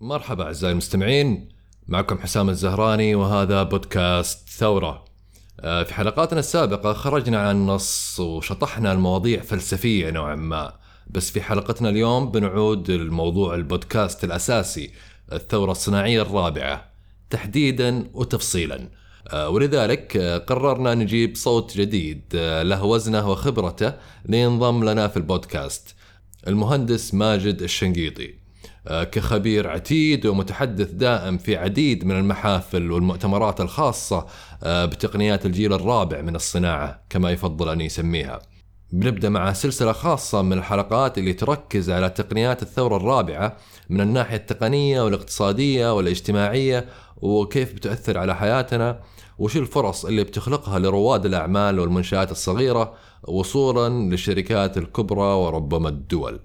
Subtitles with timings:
[0.00, 1.48] مرحبا أعزائي المستمعين
[1.88, 5.04] معكم حسام الزهراني وهذا بودكاست ثورة.
[5.60, 10.72] آه، في حلقاتنا السابقة خرجنا عن النص وشطحنا المواضيع فلسفية نوعا ما.
[11.10, 14.90] بس في حلقتنا اليوم بنعود لموضوع البودكاست الأساسي
[15.32, 16.92] الثورة الصناعية الرابعة
[17.30, 18.88] تحديدا وتفصيلا.
[19.28, 22.22] آه، ولذلك آه، قررنا نجيب صوت جديد
[22.62, 23.92] له وزنه وخبرته
[24.24, 25.94] لينضم لنا في البودكاست
[26.46, 28.47] المهندس ماجد الشنقيطي.
[28.88, 34.26] كخبير عتيد ومتحدث دائم في عديد من المحافل والمؤتمرات الخاصة
[34.62, 38.40] آه، بتقنيات الجيل الرابع من الصناعة كما يفضل أن يسميها.
[38.92, 43.56] بنبدأ مع سلسلة خاصة من الحلقات اللي تركز على تقنيات الثورة الرابعة
[43.90, 49.00] من الناحية التقنية والاقتصادية والاجتماعية وكيف بتأثر على حياتنا
[49.38, 56.40] وش الفرص اللي بتخلقها لرواد الأعمال والمنشآت الصغيرة وصولا للشركات الكبرى وربما الدول.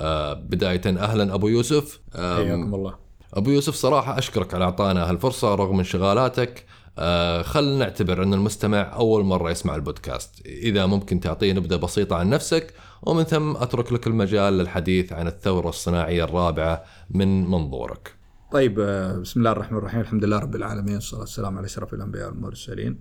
[0.00, 2.00] آه، بداية أهلا أبو يوسف.
[2.14, 2.94] حياكم الله.
[3.34, 6.64] أبو يوسف صراحة أشكرك على إعطانا هالفرصة رغم انشغالاتك.
[6.98, 10.46] آه، خل نعتبر أن المستمع أول مرة يسمع البودكاست.
[10.46, 15.68] إذا ممكن تعطيه نبذة بسيطة عن نفسك ومن ثم أترك لك المجال للحديث عن الثورة
[15.68, 18.14] الصناعية الرابعة من منظورك.
[18.52, 20.00] طيب آه، بسم الله الرحمن الرحيم.
[20.00, 22.98] الحمد لله رب العالمين والصلاة والسلام على أشرف الأنبياء والمرسلين.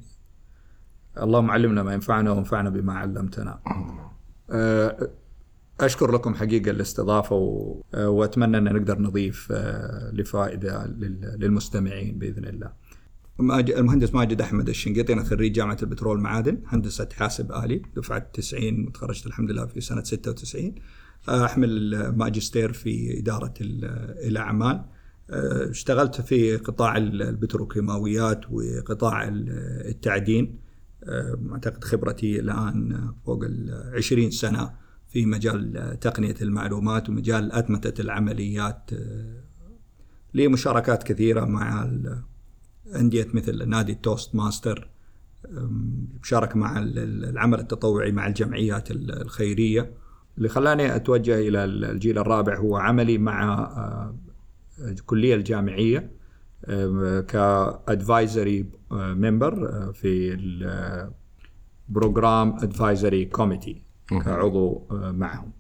[1.18, 3.60] اللهم علمنا ما ينفعنا وانفعنا بما علمتنا.
[5.80, 7.82] أشكر لكم حقيقة الاستضافة و...
[7.94, 10.86] وأتمنى أن نقدر نضيف آه، لفائدة
[11.38, 12.72] للمستمعين بإذن الله.
[13.40, 19.28] المهندس ماجد أحمد الشنقيطي أنا خريج جامعة البترول معادن هندسة حاسب آلي دفعة 90 تخرجت
[19.28, 20.76] الحمد لله في سنة 96
[21.30, 24.86] أحمل ماجستير في إدارة الأعمال.
[25.30, 30.60] آه، اشتغلت في قطاع البتروكيماويات وقطاع التعدين.
[31.04, 34.85] آه، أعتقد خبرتي الآن فوق ال 20 سنة.
[35.16, 39.44] في مجال تقنية المعلومات ومجال أتمتة العمليات آه،
[40.34, 41.90] لي مشاركات كثيرة مع
[42.96, 44.90] أندية مثل نادي التوست ماسترز
[46.22, 49.92] مشاركة مع العمل التطوعي مع الجمعيات الخيرية.
[50.38, 54.16] اللي خلاني أتوجه إلى الجيل الرابع هو عملي مع آه،
[54.80, 56.12] الكلية الجامعية
[57.28, 60.34] ك advisory member آه، في
[61.90, 63.85] ال program advisory committee.
[64.10, 65.52] كعضو آه، معهم.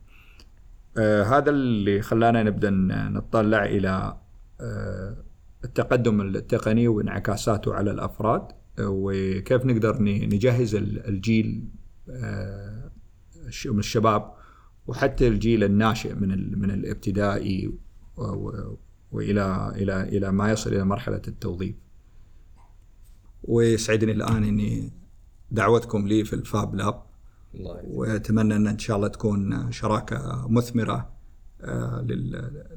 [0.98, 2.70] آه، هذا اللي خلانا نبدأ
[3.10, 4.18] نطلع إلى
[4.62, 5.18] آه،
[5.64, 8.48] التقدم التقني وانعكاساته على الأفراد
[8.80, 11.68] وكيف نقدر نجهز الجيل
[13.66, 14.34] من الشباب
[14.88, 17.74] وحتى الجيل الناشئ من من الابتدائي
[19.12, 21.76] وإلى إلى إلى ما يصل إلى مرحلة التوظيف.
[23.44, 24.94] ويسعدني الآن إني
[25.52, 27.05] دعوتكم لي في الفاب لاب.
[27.88, 31.10] وأتمنى أن إن شاء الله تكون شراكة مثمرة
[31.62, 32.06] آه،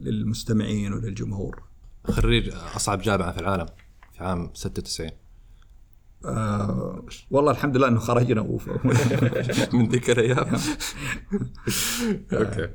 [0.00, 1.62] للمستمعين وللجمهور.
[2.04, 3.66] خريج أصعب جامعة في العالم
[4.12, 5.10] في عام 96
[6.24, 8.42] آه والله الحمد لله إنه خرجنا
[9.72, 10.46] من ذيك الأيام.
[12.32, 12.68] أوكي.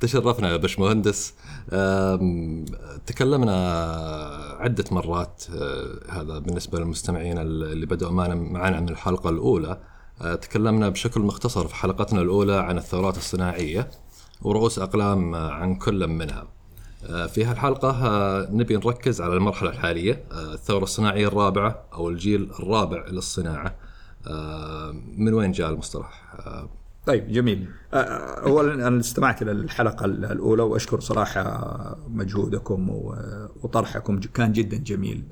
[0.00, 1.34] تشرفنا يا باشمهندس.
[3.06, 3.54] تكلمنا
[4.60, 9.70] عدة مرات آه، هذا بالنسبة للمستمعين اللي بدأوا معنا من الحلقة الأولى.
[9.70, 13.90] آه، تكلمنا بشكل مختصر في حلقتنا الأولى عن الثورات الصناعية
[14.42, 16.46] ورؤوس أقلام آه، عن كل منها.
[17.06, 23.74] آه، في هالحلقة نبي نركز على المرحلة الحالية الثورة الصناعية الرابعة أو الجيل الرابع للصناعة.
[25.16, 26.36] من وين جاء المصطلح؟
[27.06, 27.68] طيب جميل.
[27.94, 32.88] اولا أنا استمعت إلى الحلقة الأولى وأشكر صراحة مجهودكم
[33.62, 35.22] وطرحكم كان جدا جميل.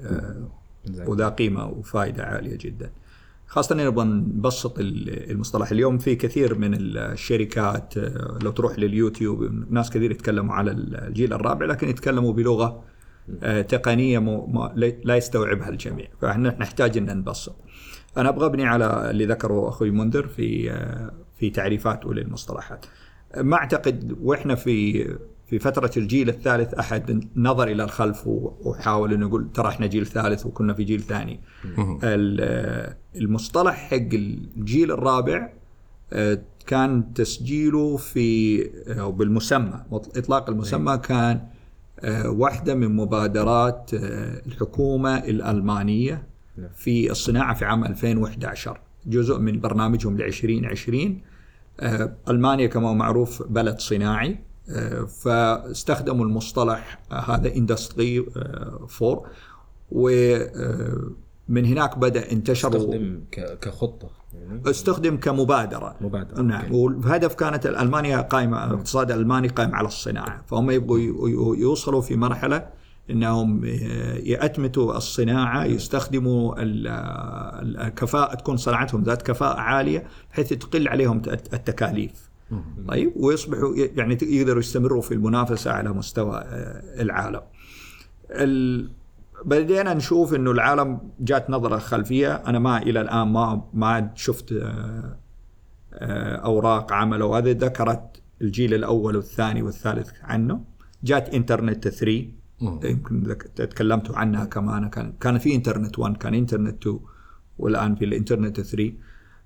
[1.07, 2.91] وذا قيمة وفائدة عالية جدا.
[3.47, 10.11] خاصة نبغى نبسط المصطلح اليوم في كثير من الشركات آه، لو تروح لليوتيوب ناس كثير
[10.11, 12.85] يتكلموا على الجيل الرابع لكن يتكلموا بلغة
[13.43, 14.19] آه، تقنية
[15.05, 17.57] لا يستوعبها الجميع فإحنا نحتاج إن نبسط.
[18.17, 22.87] أنا أبغى أبني على اللي ذكره أخوي منذر في آه، في تعريفاته للمصطلحات.
[23.37, 25.07] ما أعتقد وإحنا في
[25.47, 30.47] في فترة الجيل الثالث أحد نظر إلى الخلف وحاول أنه يقول ترى إحنا جيل ثالث
[30.47, 31.41] وكنا في جيل ثاني.
[33.17, 35.51] المصطلح حق الجيل الرابع
[36.13, 38.61] آه، كان تسجيله في
[39.01, 41.41] أو بالمسمى إطلاق المسمى كان
[42.01, 46.27] آه، واحدة من مبادرات آه، الحكومة الألمانية
[46.57, 46.69] نعم.
[46.77, 51.21] في الصناعة في عام 2011 جزء من برنامجهم ل 2020
[52.29, 54.39] ألمانيا كما معروف بلد صناعي.
[55.09, 58.27] فاستخدموا المصطلح هذا اندستري
[59.03, 59.23] 4
[59.91, 63.21] ومن هناك بدأ انتشر استخدم
[63.61, 65.97] كخطة يعني؟ استخدم كمبادرة.
[66.01, 66.75] مبادرة نعم.
[66.75, 70.43] والهدف كانت ألمانيا قائمه الاقتصاد الالماني قائم على الصناعة.
[70.47, 72.69] فهم يبغوا يوصلوا في مرحلة
[73.11, 73.65] إنهم
[74.25, 82.31] يأتمتوا الصناعة يستخدموا الكفاءة تكون صناعتهم ذات كفاءة عالية بحيث تقل عليهم التكاليف.
[82.89, 86.45] طيب ويصبحوا يعني يقدروا يستمروا في المنافسة على مستوى
[87.01, 87.43] العالم.
[89.45, 92.35] بدينا نشوف إنه العالم جات نظرة خلفية.
[92.35, 95.17] أنا ما إلى الآن ما ما شفت آه،
[95.93, 100.65] آه، أوراق عمل وهذه ذكرت الجيل الأول والثاني والثالث عنه.
[101.05, 102.29] جات إنترنت 3
[102.63, 104.89] يمكن تكلمتوا عنها كمان.
[104.89, 107.01] كان كان في إنترنت 1 كان إنترنت 2
[107.59, 108.93] والآن في الإنترنت 3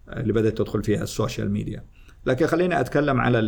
[0.09, 1.85] آه، اللي بدأت تدخل فيها ال social media.
[2.27, 3.39] لكن خليني أتكلم على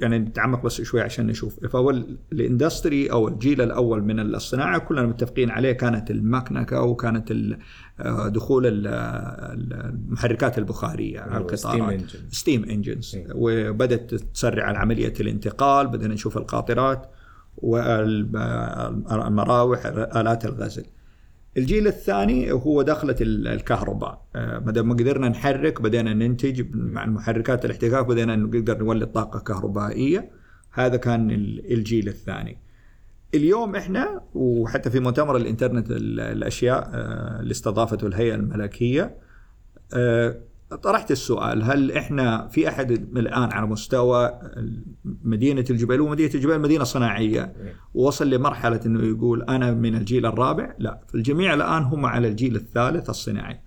[0.00, 1.66] يعني نتعمق بس شوي عشان نشوف.
[1.66, 1.90] فهو
[2.32, 7.32] ال industry أو الجيل الأول من الصناعة كلنا متفقين عليه كانت المكنكة وكانت
[8.00, 12.02] آه، دخول المحركات البخارية على القطارات.
[12.30, 17.10] steam engines وبدأت تسرع عملية الانتقال بدأنا نشوف القاطرات
[17.56, 19.06] والمراوح
[19.86, 20.84] آلات الغزل.
[21.56, 24.24] الجيل الثاني هو دخلة الكهرباء.
[24.36, 30.30] آه، ما دام قدرنا نحرك بدينا ننتج مع المحركات الاحتكاك بدينا نقدر نولد طاقة كهربائية.
[30.72, 31.30] هذا كان
[31.70, 32.58] الجيل الثاني.
[33.34, 39.16] اليوم إحنا وحتى في مؤتمر إنترنت الأشياء آه، اللي استضافته الهيئة الملكية
[39.94, 40.40] آه،
[40.76, 44.40] طرحت السؤال هل إحنا في أحد الآن على مستوى
[45.04, 47.52] مدينة الجبيل ومدينه الجبيل مدينة صناعية.
[47.94, 53.10] ووصل لمرحلة إنه يقول أنا من الجيل الرابع؟ لا الجميع الآن هم على الجيل الثالث
[53.10, 53.60] الصناعي.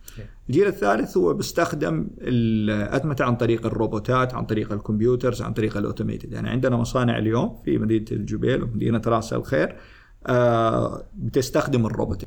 [0.49, 5.82] الجيل الثالث هو بيستخدم الاتمته عن طريق الروبوتات عن طريق ال computers عن طريق ال
[5.82, 6.33] automated.
[6.33, 9.75] يعني عندنا مصانع اليوم في مدينة الجبيل ومدينه راس الخير
[10.27, 12.25] آه، بتستخدم الروبوت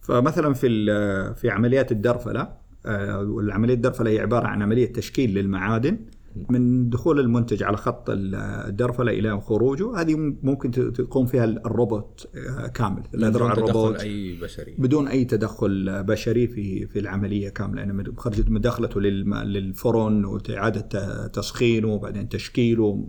[0.00, 0.68] فمثلا في
[1.34, 5.98] في عمليات الدرفلة والعملية الدرفله هي عبارة عن عملية تشكيل للمعادن
[6.50, 10.00] من دخول المنتج على خط الدرفله إلى خروجه.
[10.00, 13.02] هذه ممكن تقوم فيها الروبوت آه، كامل.
[13.14, 14.74] بدون تدخل أي بشري.
[14.78, 17.80] بدون أي تدخل بشري في في العملية كاملة.
[17.80, 23.08] يعني خرجت مداخلته للفرن وإعادة تسخينه وبعدين تشكيله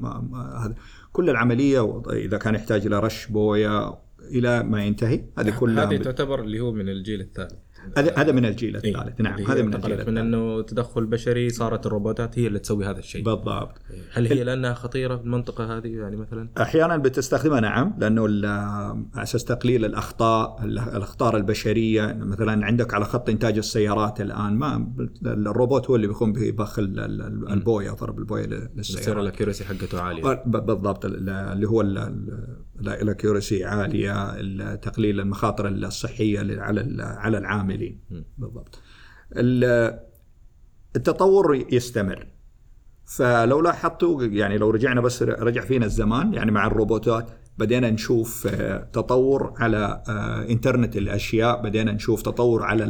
[0.57, 0.75] هذا.
[1.11, 6.41] كل العملية إذا كان يحتاج إلى رش بويه إلى ما ينتهي هذه كلها هذه تعتبر
[6.41, 7.62] اللي هو من الجيل الثالث.
[7.97, 8.95] هذا هذا من الجيل إيه.
[8.97, 9.21] الثالث.
[9.21, 12.99] نعم هذا من الجيل الثالث من إنه تدخل بشري صارت الروبوتات هي اللي تسوي هذا
[12.99, 13.23] الشيء.
[13.23, 13.81] بالضبط.
[14.13, 19.43] هل هي لأنها خطيرة في المنطقة هذه يعني مثلا؟ أحيانا بتستخدمها نعم لأنه على أساس
[19.45, 24.93] تقليل الأخطاء الأخطار البشرية مثلا عندك على خط إنتاج السيارات الآن ما
[25.25, 30.43] الروبوت هو اللي بيقوم ببخ البوية ضرب البوية للسيارات يصير الأكيورسي حقته عالية.
[30.45, 31.81] بالضبط اللي هو
[32.79, 37.99] الاكيورسي عالية تقليل المخاطر الصحية على على العاملين.
[38.37, 38.79] بالضبط.
[40.95, 42.27] التطور يستمر.
[43.05, 48.77] فلو لاحظتوا يعني لو رجعنا بس رجع فينا الزمان يعني مع الروبوتات بدينا نشوف آه،
[48.93, 52.83] تطور على آه، إنترنت الأشياء بدينا نشوف تطور على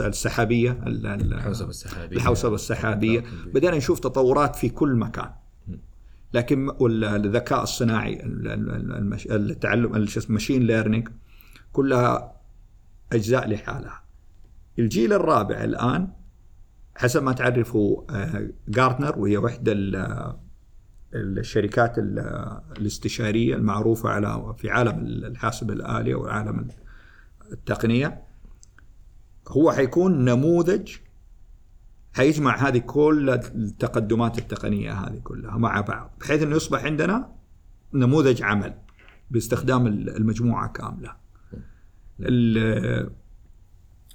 [0.00, 0.80] السحابية.
[0.84, 2.16] الحوسبة السحابية.
[2.16, 3.24] الحوسبة السحابية.
[3.46, 5.30] بدينا نشوف تطورات في كل مكان.
[6.34, 6.70] لكن
[7.04, 8.20] الذكاء الصناعي
[9.30, 11.08] التعلم الماشين ليرنينج
[11.72, 12.40] كلها
[13.12, 14.02] أجزاء لحالها.
[14.78, 16.08] الجيل الرابع الآن
[16.96, 18.02] حسب ما تعرفوا
[18.68, 19.72] جارتنر وهي وحدة
[21.14, 21.98] الشركات
[22.78, 26.68] الاستشارية المعروفة على في عالم الحاسب الآلي وعالم
[27.52, 28.22] التقنية.
[29.48, 30.96] هو حيكون نموذج
[32.14, 37.34] حيجمع هذه كل التقدمات التقنية هذه كلها مع بعض بحيث إنه يصبح عندنا
[37.92, 38.74] نموذج عمل
[39.30, 41.16] باستخدام المجموعة كاملة.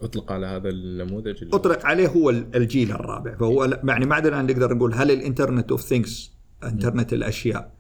[0.02, 4.94] أطلق على هذا النموذج أطلق عليه هو الجيل الرابع فهو يعني ما عندنا نقدر نقول
[4.94, 6.32] هل ال Internet of Things
[6.64, 7.74] انترنت الأشياء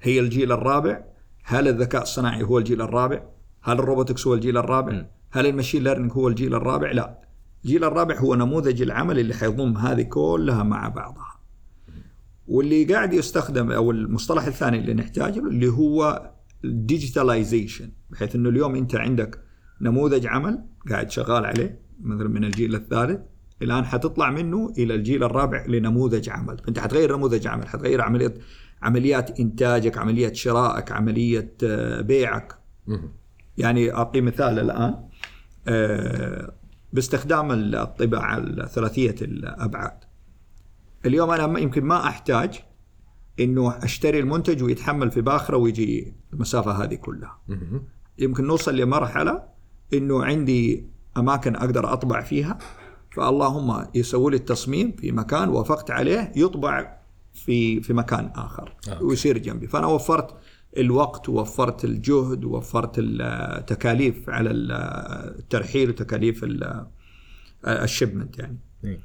[0.00, 1.04] هي الجيل الرابع؟
[1.44, 3.22] هل الذكاء الصناعي هو الجيل الرابع؟
[3.62, 7.18] هل ال robotics هو الجيل الرابع؟ هل ال machine learning هو الجيل الرابع؟ لا
[7.64, 11.40] الجيل الرابع هو نموذج العمل اللي حيضم هذه كلها مع بعضها.
[12.48, 16.30] واللي قاعد يستخدم أو المصطلح الثاني اللي نحتاجه اللي هو
[16.64, 19.40] الديجيتاليزيشن بحيث إنه اليوم أنت عندك
[19.80, 23.20] نموذج عمل قاعد شغال عليه مثلا من الجيل الثالث
[23.62, 26.56] الآن حتطلع منه إلى الجيل الرابع لنموذج عمل.
[26.68, 28.34] انت حتغير نموذج عمل حتغير عمليه
[28.82, 32.58] عمليات إنتاجك عملية شرائك عملية آه، بيعك.
[33.58, 34.94] يعني أعطي مثال الآن
[35.68, 36.54] آه،
[36.92, 39.98] باستخدام الطباعة الثلاثية الأبعاد.
[41.06, 42.60] اليوم أنا يمكن ما أحتاج
[43.40, 47.38] إنه أشتري المنتج ويتحمل في باخرة ويجي المسافة هذه كلها.
[48.18, 49.42] يمكن نوصل لمرحلة
[49.94, 52.58] إنه عندي أماكن أقدر أطبع فيها
[53.10, 56.98] فاللهم يسوي لي التصميم في مكان وافقت عليه يطبع
[57.34, 59.02] في في مكان آخر آه.
[59.02, 59.66] ويصير جنبي.
[59.66, 60.34] فأنا وفرت
[60.76, 66.86] الوقت ووفرت الجهد ووفرت التكاليف على الترحيل وتكاليف ال-
[67.66, 69.00] ال shipment يعني إيه.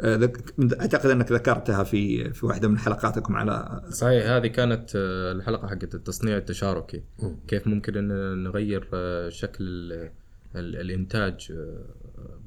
[0.00, 0.32] آه،
[0.80, 5.94] أعتقد أنك ذكرتها في في واحدة من حلقاتكم على صحيح هذه كانت آه، الحلقة حقت
[5.94, 7.02] التصنيع التشاركي.
[7.48, 10.10] كيف ممكن أن نغير آه، شكل ال-
[10.56, 11.52] ال- الإنتاج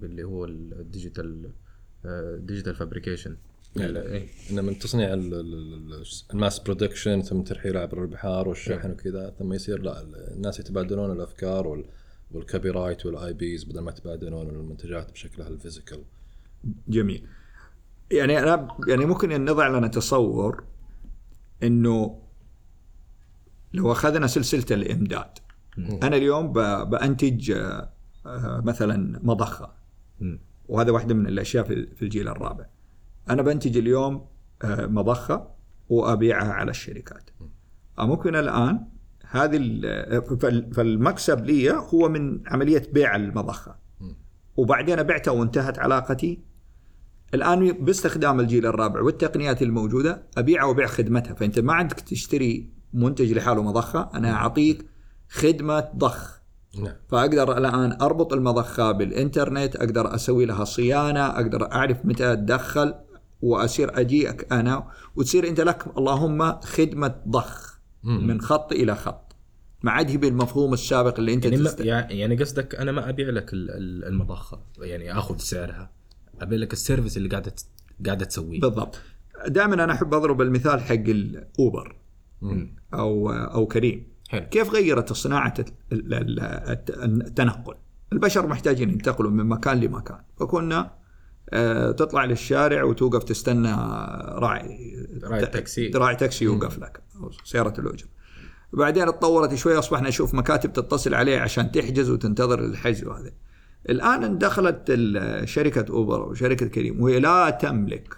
[0.01, 1.49] باللي هو ال digital
[2.37, 3.35] digital fabrication
[3.75, 8.91] يعني إنه من تصنيع ال- ال- ال- ال mass production ثم ترحيله عبر البحار والشحن
[8.91, 10.01] وكذا ثم يصير لا
[10.33, 11.85] الناس يتبادلون الأفكار وال
[12.31, 16.03] وال copyright وال IPs بدل ما يتبادلون المنتجات بشكلها ال physical
[16.87, 17.27] جميل.
[18.11, 20.63] يعني أنا يعني ممكن أن نضع لنا تصور
[21.63, 22.21] إنه
[23.73, 25.29] لو أخذنا سلسلة الإمداد
[25.77, 26.53] أنا اليوم
[26.89, 27.89] بأنتج آه،
[28.25, 29.73] آه، مثلا مضخة.
[30.69, 31.63] وهذا واحدة من الأشياء
[31.95, 32.65] في الجيل الرابع.
[33.29, 34.25] أنا بنتج اليوم
[34.63, 35.47] آه، مضخة
[35.89, 37.29] وأبيعها على الشركات.
[37.99, 38.85] ممكن الآن
[39.29, 39.57] هذه
[40.41, 43.75] فال- فالمكسب لي هو من عملية بيع المضخة.
[44.57, 46.39] وبعدين بعتها وانتهت علاقتي.
[47.33, 51.33] الآن باستخدام الجيل الرابع والتقنيات الموجودة أبيعها وأبيع خدمتها.
[51.33, 54.85] فأنت ما عندك تشتري منتج لحاله مضخة أنا أعطيك
[55.29, 56.41] خدمة ضخ.
[56.83, 56.93] نعم.
[57.09, 62.93] فأقدر الآن أربط المضخة بالإنترنت أقدر أسوي لها صيانة أقدر أعرف متى أتدخل.
[63.41, 67.79] واصير اجيك أنا وتصير انت لك اللهم خدمة ضخ.
[68.03, 69.35] من خط إلى خط.
[69.83, 71.79] ما عاد هي بالمفهوم السابق اللي أنت يعني تست...
[71.79, 75.91] يعني قصدك أنا ما أبيع لك ال- ال- المضخة يعني آخذ سعرها.
[76.41, 77.53] أبيع لك ال service اللي قاعدة
[78.05, 78.59] قاعدة تسويه.
[78.61, 78.99] بالضبط.
[79.47, 81.95] دائما أنا أحب أضرب المثال حق الاوبر.
[82.93, 84.07] أو أو كريم.
[84.29, 84.45] حلو.
[84.49, 85.53] كيف غيرت صناعة
[85.91, 87.75] ال- ال- الت- التنقل؟
[88.13, 90.17] البشر محتاجين ينتقلوا من مكان لمكان.
[90.39, 90.91] فكنا
[91.97, 93.71] تطلع للشارع وتوقف تستنى
[94.27, 95.91] راعي راعي التاكسي.
[95.95, 97.01] راعي تاكسي يوقف لك
[97.43, 98.07] سيارة الاجره
[98.73, 103.31] بعدين اتطورت شوي أصبحنا نشوف مكاتب تتصل عليه عشان تحجز وتنتظر الحجز وهذا.
[103.89, 104.99] الآن دخلت
[105.43, 108.17] شركة أوبر وشركه كريم وهي لا تملك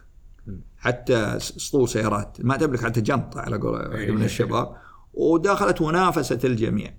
[0.77, 4.75] حتى اسطول سيارات ما تملك حتى جنطه على قول واحد من الشباب.
[5.13, 6.93] ودخلت ونافست الجميع.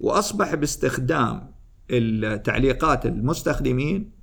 [0.00, 1.52] وأصبح باستخدام
[1.90, 4.15] التعليقات المستخدمين آه،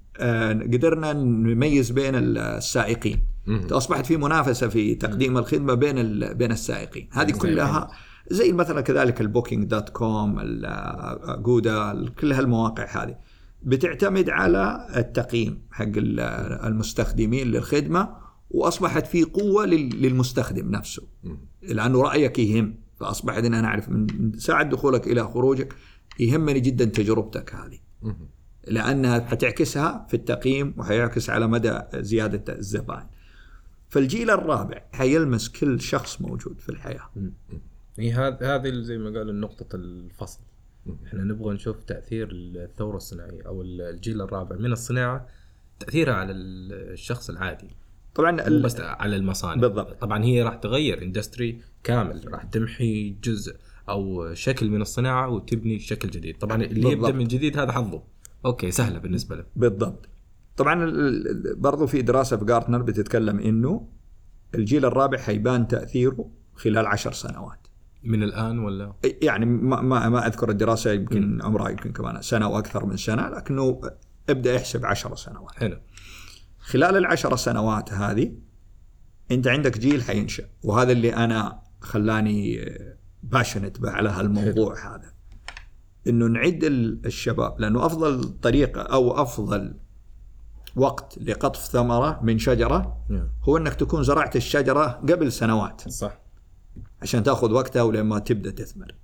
[0.74, 3.24] قدرنا نميز بين السائقين.
[3.72, 7.88] اصبحت في منافسة في تقديم الخدمة بين بين السائقين هذه كلها
[8.32, 13.16] زي مثلا كذلك ال Booking.com أجودا كل هالمواقع هذه
[13.64, 16.20] بتعتمد على التقييم حق ال-
[16.68, 18.10] المستخدمين للخدمة
[18.50, 21.04] وأصبحت في قوة لل- للمستخدم نفسه.
[21.62, 25.74] لأنه رأيك يهم فأصبحت إن أنا أعرف من ساعه دخولك إلى خروجك
[26.20, 27.80] يهمني جدا تجربتك هذه.
[28.68, 33.08] لأنها حتعكسها في التقييم وحيعكس على مدى زيادة الزبائن.
[33.90, 37.10] فالجيل الرابع حيلمس كل شخص موجود في الحياة.
[38.00, 40.40] هي هذه هذه زي ما قالوا نقطة الفصل
[41.06, 45.28] إحنا نبغى نشوف تأثير الثورة الصناعية أو الجيل الرابع من الصناعة
[45.80, 47.68] تأثيرها على الشخص العادي
[48.16, 50.02] طبعا بس على المصانع بالضبط.
[50.02, 53.56] طبعا هي راح تغير اندستري كامل راح تمحي جزء
[53.90, 56.92] أو شكل من الصناعة وتبني شكل جديد طبعا اللي بالضبط.
[56.94, 58.04] يبدأ من جديد هذا حظه
[58.46, 60.10] أوكي سهلة بالنسبة له بالضبط.
[60.58, 60.92] طبعا
[61.56, 63.88] برضو في دراسة في جارتنر بتتكلم إنه
[64.56, 67.68] الجيل الرابع حيبان تأثيره خلال عشر سنوات.
[68.04, 72.86] من الآن ولا يعني ما ما, ما أذكر الدراسة يمكن عمرها يمكن كمان سنة وأكثر
[72.86, 73.82] من سنة لكنه
[74.30, 75.56] ابدأ احسب عشر سنوات.
[75.56, 75.78] حلو
[76.60, 78.32] خلال العشر سنوات هذه
[79.32, 82.66] أنت عندك جيل حينشأ وهذا اللي أنا خلاني
[83.24, 85.13] باشنت على هالموضوع هذا
[86.08, 89.74] إنه نعد ال- الشباب لأنه أفضل طريقة أو أفضل
[90.76, 93.30] وقت لقطف ثمرة من شجرة نعم.
[93.44, 96.20] هو إنك تكون زرعت الشجرة قبل سنوات صح
[97.02, 98.96] عشان تأخذ وقتها ولما تبدأ تثمر.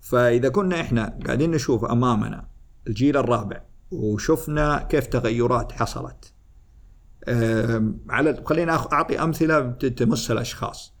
[0.00, 2.48] فإذا كنا إحنا قاعدين نشوف أمامنا
[2.86, 6.32] الجيل الرابع وشفنا كيف تغيرات حصلت.
[8.08, 10.94] على خلينا أخ- أعطي أمثلة تمس الاشخاص.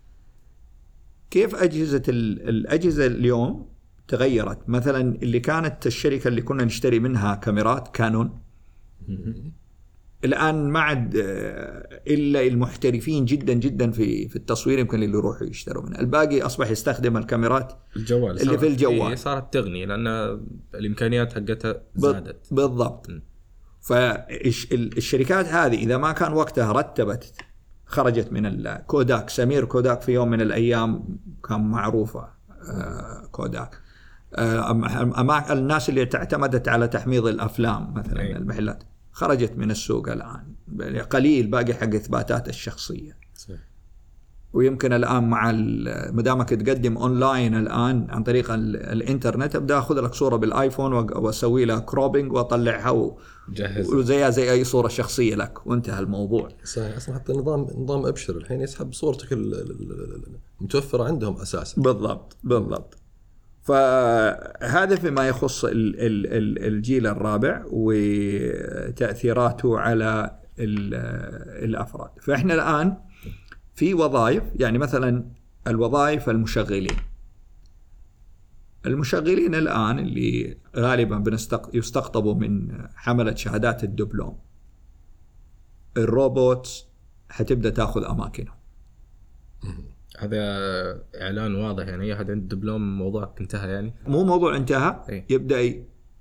[1.30, 3.68] كيف أجهزة ال- الأجهزة اليوم
[4.10, 4.68] تغيرت.
[4.68, 8.40] مثلا اللي كانت الشركة اللي كنا نشتري منها كاميرات كانون.
[10.24, 15.82] الآن ما عاد آه، إلا المحترفين جدا جدا في في التصوير يمكن اللي يروحوا يشتروا
[15.82, 19.10] منها، الباقي أصبح يستخدم الكاميرات الجوال اللي في الجوال.
[19.10, 20.06] هي صارت تغني لأن
[20.74, 22.54] الإمكانيات حقتها زادت.
[22.54, 23.10] بالضبط.
[23.80, 27.34] فالشركات هذه إذا ما كان وقتها رتبت
[27.86, 32.28] خرجت من الكوداك سمير كوداك في يوم من الأيام كان معروفة
[32.68, 33.89] آه، كوداك.
[34.38, 38.36] الناس اللي اعتمدت على تحميض الأفلام مثلا أي.
[38.36, 38.82] المحلات.
[39.12, 40.54] خرجت من السوق الآن.
[41.10, 43.16] قليل باقي حق إثباتات الشخصية.
[43.36, 43.60] صحيح.
[44.52, 45.52] ويمكن الآن مع
[46.12, 51.64] ما دامك تقدم أونلاين الآن عن طريق ال- الإنترنت أبدأ أخذ لك صورة بالآيفون وأسوي
[51.64, 53.18] لها cropping وأطلعها و-
[53.48, 53.88] جهز.
[53.94, 55.66] وزيها زي أي صورة شخصية لك.
[55.66, 56.48] وانتهى الموضوع.
[56.64, 56.96] صحيح.
[56.96, 60.26] أصلا حتى نظام نظام أبشر الحين يسحب صورتك ال- ال- ال-
[60.60, 61.82] المتوفره عندهم أساسا.
[61.82, 62.36] بالضبط.
[62.44, 62.96] بالضبط.
[63.62, 70.94] فهذا فيما يخص ال- ال- ال- الجيل الرابع وتأثيراته على ال-
[71.64, 72.10] الأفراد.
[72.20, 72.96] فإحنا الآن
[73.74, 75.30] في وظائف يعني مثلا
[75.66, 76.96] الوظائف المشغلين.
[78.86, 81.38] المشغلين الآن اللي غالبا.
[81.74, 84.38] يستقطبوا من حملة شهادات الدبلوم.
[85.96, 86.86] ال robots
[87.28, 88.54] حتبدأ تأخذ أماكنهم.
[90.20, 90.38] هذا
[91.22, 95.24] إعلان واضح يعني أي أحد عنده دبلوم موضوعك انتهى يعني مو موضوع انتهى إيه.
[95.30, 95.74] يبدأ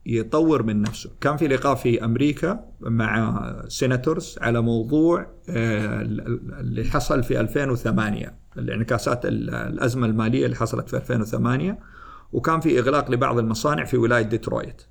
[0.05, 7.23] يطور من نفسه كان في لقاء في أمريكا مع senators على موضوع آه، اللي حصل
[7.23, 11.79] في 2008 الانعكاسات ال- الأزمة المالية اللي حصلت في 2008
[12.31, 14.81] وكان في إغلاق لبعض المصانع في ولاية ديترويت.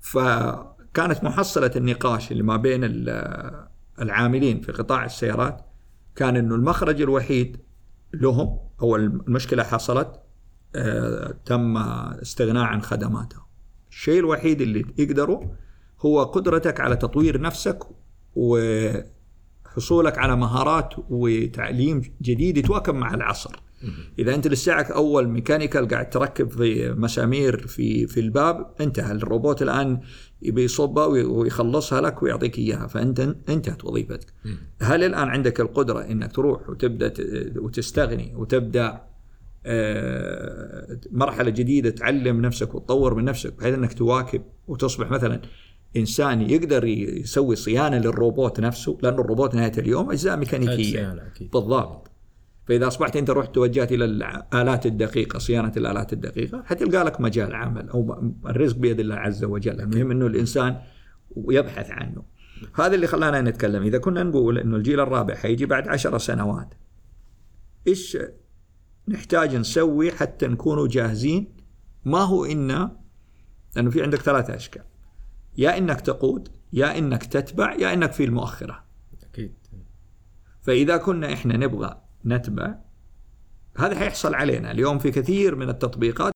[0.00, 3.66] فكانت محصلة النقاش اللي ما بين ال-
[4.00, 5.60] العاملين في قطاع السيارات
[6.16, 7.56] كان إنه المخرج الوحيد
[8.14, 10.20] لهم أو المشكلة حصلت
[10.76, 13.42] آه، تم استغناء عن خدماتهم
[13.90, 15.44] الشيء الوحيد اللي يقدروا
[16.00, 17.78] هو قدرتك على تطوير نفسك
[18.36, 23.61] وحصولك على مهارات وتعليم جديد يتواكب مع العصر.
[24.18, 29.12] إذا أنت لساعك أول mechanical قاعد تركب في مسامير في في الباب انتهى.
[29.12, 30.00] الروبوت الآن
[30.42, 34.26] يبي يصبها وي- ويخلصها لك ويعطيك إياها فأنت انتهت وظيفتك.
[34.82, 37.12] هل الآن عندك القدرة إنك تروح وتبدأ
[37.56, 39.00] وتستغني وتبدأ
[39.66, 45.40] آه، مرحلة جديدة تعلم نفسك وتطور من نفسك بحيث إنك تواكب وتصبح مثلا
[45.96, 50.74] إنسان يقدر يسوي صيانة للروبوت نفسه لأنه الروبوت نهاية اليوم أجزاء ميكانيكية.
[51.52, 52.10] بالضبط.
[52.64, 57.88] فإذا أصبحت أنت رحت توجهت إلى الآلات الدقيقة صيانة الآلات الدقيقة حتلقى لك مجال عمل
[57.88, 59.80] أو الرزق بيد الله عز وجل.
[59.80, 60.80] المهم إنه الإنسان
[61.48, 62.22] يبحث عنه.
[62.74, 63.82] هذا اللي خلانا نتكلم.
[63.82, 66.74] إذا كنا نقول إنه الجيل الرابع حيجي بعد عشر سنوات
[67.86, 68.18] إيش
[69.08, 71.56] نحتاج نسوي حتى نكونوا جاهزين؟
[72.04, 72.90] ما هو إن
[73.76, 74.84] لأنه في عندك ثلاثة أشكال.
[75.58, 78.84] يا إنك تقود يا إنك تتبع يا إنك في المؤخرة.
[79.22, 79.54] أكيد.
[80.60, 82.74] فإذا كنا إحنا نبغى نتبع.
[83.78, 84.70] هذا حيحصل علينا.
[84.70, 86.32] اليوم في كثير من التطبيقات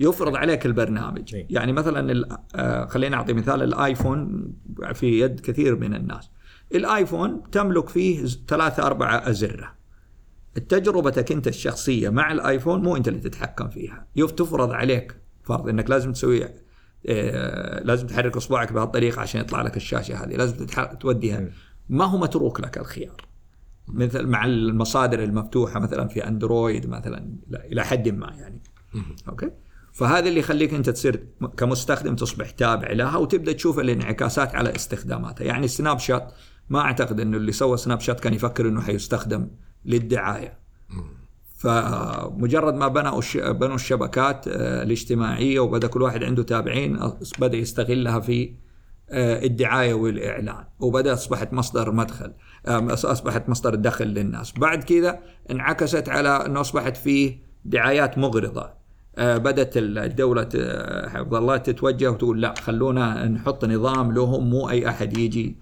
[0.00, 1.34] يفرض عليك البرنامج.
[1.34, 1.46] إيه.
[1.50, 4.52] يعني مثلا آه، خلينا أعطي مثال الآيفون
[4.94, 6.30] في يد كثير من الناس.
[6.74, 9.78] الآيفون تملك فيه ثلاثة أربعة أزرة.
[10.68, 14.06] تجربتك أنت الشخصية مع الآيفون مو أنت اللي تتحكم فيها.
[14.16, 16.48] يف تفرض عليك فرض أنك لازم تسوي
[17.08, 20.36] آه، لازم تحرك إصبعك بهالطريقة عشان يطلع لك الشاشة هذه.
[20.36, 20.66] لازم
[21.00, 21.40] توديها.
[21.40, 21.50] مم.
[21.88, 23.27] ما هو متروك لك الخيار.
[23.88, 28.62] مثل مع المصادر المفتوحة مثلا في أندرويد مثلا لا- إلى حد ما يعني.
[29.28, 29.50] okay؟
[29.92, 31.24] فهذا اللي يخليك أنت تصير
[31.56, 35.44] كمستخدم تصبح تابع لها وتبدأ تشوف الانعكاسات على استخداماتها.
[35.44, 36.32] يعني السناب شات
[36.68, 39.48] ما أعتقد إنه اللي سوى سناب شات كان يفكر إنه حيستخدم
[39.84, 40.58] للدعاية.
[41.56, 43.20] فمجرد ما بنوا.
[43.52, 46.98] بنوا الشبكات آه، الاجتماعية وبدأ كل واحد عنده تابعين
[47.38, 48.54] بدأ يستغلها في
[49.10, 50.64] آه، الدعاية والإعلان.
[50.80, 52.32] وبدأ أصبحت مصدر مدخل.
[52.68, 54.52] أصبحت مصدر دخل للناس.
[54.52, 55.18] بعد كذا
[55.50, 58.70] انعكست على إنه أصبحت فيه دعايات مغرضة.
[59.18, 60.48] آه، بدأت الدولة
[61.08, 65.56] حفظ الله تتوجه وتقول لا خلونا نحط نظام لهم مو أي أحد يجي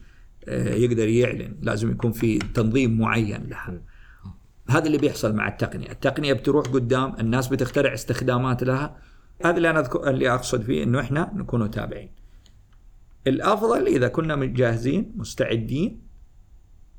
[0.48, 1.56] آه، يقدر يعلن.
[1.62, 3.80] لازم يكون في تنظيم معين لها.
[4.70, 8.96] هذا اللي بيحصل مع التقنية، التقنية بتروح قدام، الناس بتخترع استخدامات لها،
[9.44, 12.10] هذا اللي أنا أذكر اللي أقصد فيه إنه إحنا نكون تابعين.
[13.26, 16.05] الأفضل إذا كنا جاهزين مستعدين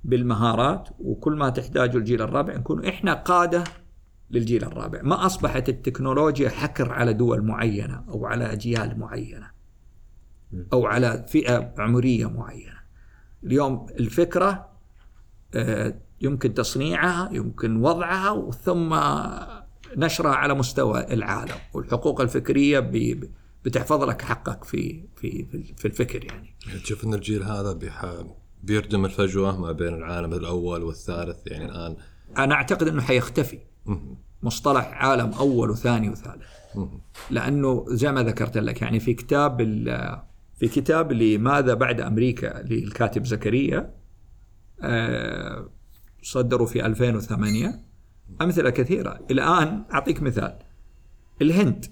[0.03, 3.63] بالمهارات وكل ما تحتاجه الجيل الرابع نكون إحنا قادة
[4.31, 9.51] للجيل الرابع، ما أصبحت التكنولوجيا حكر على دول معينة أو على اجيال معينة.
[10.73, 12.77] أو على فئة عمرية معينة.
[13.43, 14.69] اليوم الفكرة
[15.55, 18.95] آه، يمكن تصنيعها يمكن وضعها ثم
[19.97, 23.29] نشرها على مستوى العالم والحقوق الفكرية ب-
[23.65, 25.45] بتحفظ لك حقك في في
[25.77, 27.79] في- الفكر يعني يعني تشوف إن الجيل هذا.
[28.67, 31.95] بيردم الفجوة ما بين العالم الأول والثالث يعني الآن.
[32.37, 33.59] أنا أعتقد إنه حيختفي.
[34.43, 36.45] مصطلح عالم أول وثاني وثالث.
[37.29, 39.57] لأنه زي ما ذكرت لك يعني في كتاب
[40.55, 43.93] في كتاب لماذا بعد أمريكا للكاتب زكريا
[44.81, 45.69] آه،
[46.21, 47.83] صدروا في 2008
[48.41, 49.19] أمثلة كثيرة.
[49.31, 50.59] الآن أعطيك مثال.
[51.41, 51.85] الهند.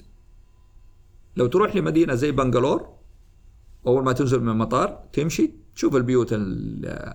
[1.35, 2.95] لو تروح لمدينة زي بنغلور
[3.87, 7.13] أول ما تنزل من المطار تمشي تشوف البيوت ال-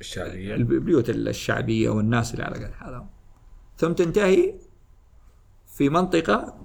[0.00, 0.54] الشعبية.
[0.54, 3.06] البيوت الشعبية والناس اللي على قد حالهم.
[3.78, 4.54] ثم تنتهي
[5.76, 6.58] في منطقة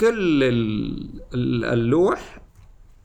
[0.00, 2.38] كل ال- ال- اللوح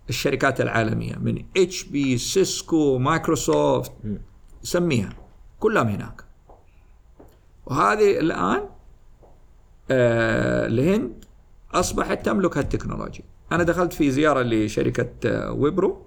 [0.09, 3.91] الشركات العالمية من HP Cisco Microsoft.
[4.63, 5.09] سميها.
[5.59, 6.23] كلهم هناك.
[7.65, 8.69] وهذه الآن
[9.91, 11.25] آه الهند
[11.73, 13.23] أصبحت تملك هالتكنولوجيا.
[13.51, 16.06] أنا دخلت في زيارة لشركة آه ويبرو.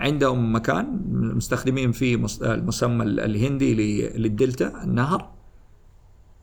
[0.00, 1.02] عندهم مكان
[1.36, 3.74] مستخدمين فيه المسمى الهندي
[4.18, 5.30] للدلتا النهر.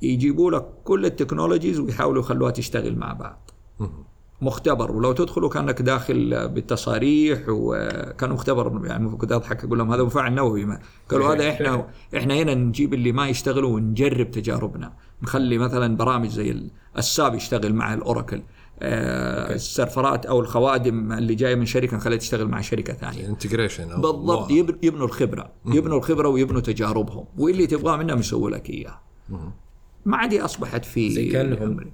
[0.02, 3.52] يجيبوا لك كل ال technologies ويحاولوا يخلوها تشتغل مع بعض.
[4.42, 4.92] مختبر.
[4.92, 8.82] ولو تدخلوا كانك داخل بالتصاريح وكان مختبر.
[8.86, 10.66] يعني كنت أضحك أقول لهم هذا مفاعل نووي.
[10.66, 10.80] ما.
[11.10, 14.94] قالوا هذا إحنا إحنا هنا نجيب اللي ما يشتغلوا ونجرب تجاربنا.
[15.24, 18.42] نخلي مثلا برامج زي ال SAP يشتغل مع ال Oracle
[18.82, 23.28] السيرفرات أو الخوادم اللي جاية من شركة نخليها تشتغل مع شركة ثانية.
[23.28, 29.02] integration بالضبط يب- يبنوا الخبرة يبنوا الخبرة ويبنوا تجاربهم واللي تبغاه منهم يسووا لك إياه.
[30.06, 31.92] ما عاد أصبحت في زي كأنهم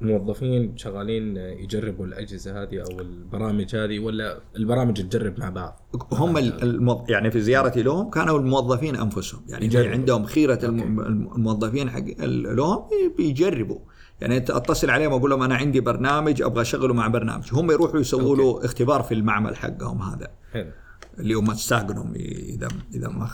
[0.00, 5.80] موظفين شغالين يجربوا الأجهزة هذه أو البرامج هذه ولا البرامج تجرب مع بعض؟
[6.12, 7.04] هم ال- المو...
[7.08, 9.40] يعني في زيارتي لهم كانوا الموظفين أنفسهم.
[9.48, 9.76] يعني.
[9.88, 11.00] عندهم خيرة الم...
[11.36, 12.82] الموظفين حق لهم
[13.16, 13.78] بيجربوا.
[14.20, 17.48] يعني أنت أتصل عليهم أقول لهم أنا عندي برنامج أبغى أشغله مع برنامج.
[17.52, 20.30] هم يروحوا يسووا له اختبار في المعمل حقهم هذا.
[20.52, 20.70] حلو.
[21.18, 23.26] اللي هم تستاقنهم إذا إذا ما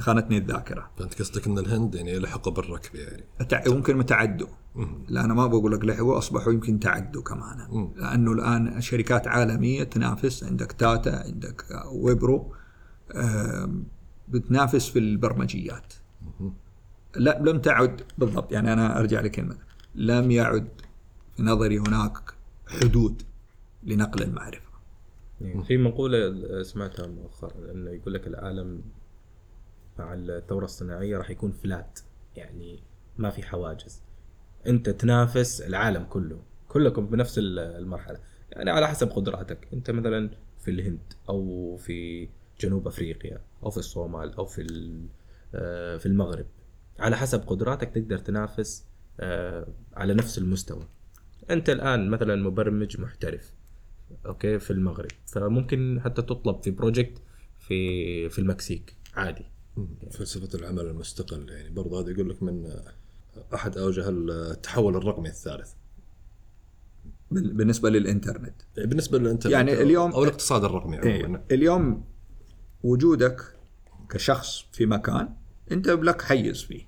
[0.00, 0.90] خانتني الذاكرة.
[0.98, 3.24] فانت قصدك إن الهند يعني لحقوا بالركب يعني.
[3.66, 4.48] ممكن تعدوا
[5.08, 7.88] لا أنا ما بقول لك لحقوا أصبحوا يمكن تعدوا كمان.
[7.96, 12.54] لأنه الآن شركات عالمية تنافس عندك تاتا عندك ويبرو
[14.28, 15.92] بتنافس في البرمجيات.
[17.16, 18.52] لا لم تعد بالضبط.
[18.52, 19.56] يعني أنا أرجع لكلمه
[19.96, 20.68] لم يعد
[21.36, 22.18] في نظري هناك
[22.66, 23.22] حدود
[23.84, 24.66] لنقل المعرفة.
[25.40, 28.82] يعني في مقولة سمعتها مؤخرا إنه يقول لك العالم
[29.98, 32.00] مع الثورة الصناعية راح يكون فلات
[32.36, 32.78] يعني
[33.18, 34.02] ما في حواجز.
[34.66, 38.18] أنت تنافس العالم كله كلكم بنفس ال- المرحلة.
[38.52, 39.68] يعني على حسب قدراتك.
[39.72, 40.30] أنت مثلا
[40.60, 42.28] في الهند أو في
[42.60, 44.66] جنوب أفريقيا أو في الصومال أو في
[45.54, 46.46] آه، في المغرب
[46.98, 48.84] على حسب قدراتك تقدر تنافس
[49.94, 50.86] على نفس المستوى.
[51.50, 53.52] أنت الآن مثلا مبرمج محترف
[54.26, 57.22] okay في المغرب فممكن حتى تطلب في project
[57.58, 59.44] في في المكسيك عادي.
[60.12, 62.72] فلسفة العمل المستقل يعني برضه هذا يقول لك من
[63.54, 65.72] أحد أوجه التحول الرقمي الثالث.
[67.30, 68.54] بال- بالنسبة للإنترنت.
[68.76, 71.38] بالنسبة للإنترنت يعني أو- اليوم- أو الاقتصاد الرقمي عموما.
[71.50, 71.56] إيه.
[71.56, 72.04] اليوم
[72.82, 73.40] وجودك
[74.10, 75.28] كشخص في مكان
[75.72, 76.82] أنت لك حيز فيه.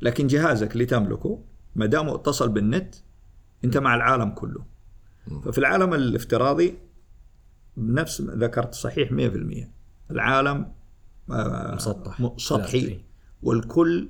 [0.00, 1.44] لكن جهازك اللي تملكه
[1.76, 2.94] ما دام اتصل بالنت
[3.64, 4.64] انت مع العالم كله.
[5.44, 6.78] ففي العالم الافتراضي
[7.76, 9.68] بنفس ما ذكرت صحيح 100%
[10.10, 10.72] العالم
[11.30, 12.36] آه، مسطح.
[12.36, 12.78] سطحي.
[12.78, 13.04] إيه.
[13.42, 14.08] والكل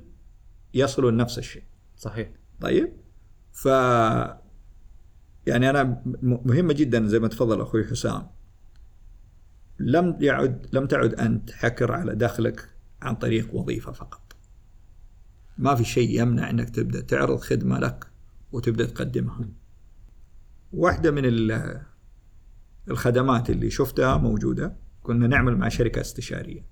[0.73, 1.63] يصل لنفس الشيء.
[1.97, 2.29] صحيح.
[2.61, 2.93] طيب؟
[3.53, 3.65] ف
[5.47, 8.27] يعني أنا مهمة جدا زي ما تفضل أخوي حسام.
[9.79, 12.69] لم يعد لم تعد أنت حكر على دخلك
[13.01, 14.26] عن طريق وظيفة فقط.
[15.57, 18.07] ما في شيء يمنع إنك تبدأ تعرض خدمة لك
[18.51, 19.49] وتبدأ تقدمها.
[20.73, 21.81] واحدة من ال-
[22.89, 26.65] الخدمات اللي شفتها موجودة كنا نعمل مع شركة استشارية.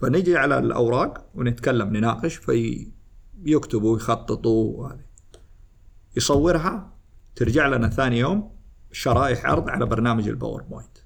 [0.00, 2.88] فنجي على الأوراق ونتكلم نناقش في
[3.44, 4.88] يكتبوا ويخططوا
[6.16, 6.96] يصورها
[7.36, 8.54] ترجع لنا ثاني يوم
[8.92, 10.98] شرائح عرض على برنامج الباوربوينت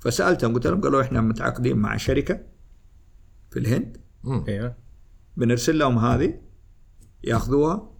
[0.00, 2.40] فسألتهم قلت لهم قالوا إحنا متعاقدين مع شركة
[3.50, 3.96] في الهند.
[4.48, 4.76] أيوه
[5.36, 6.34] بنرسل لهم هذه
[7.24, 7.90] ياخذوها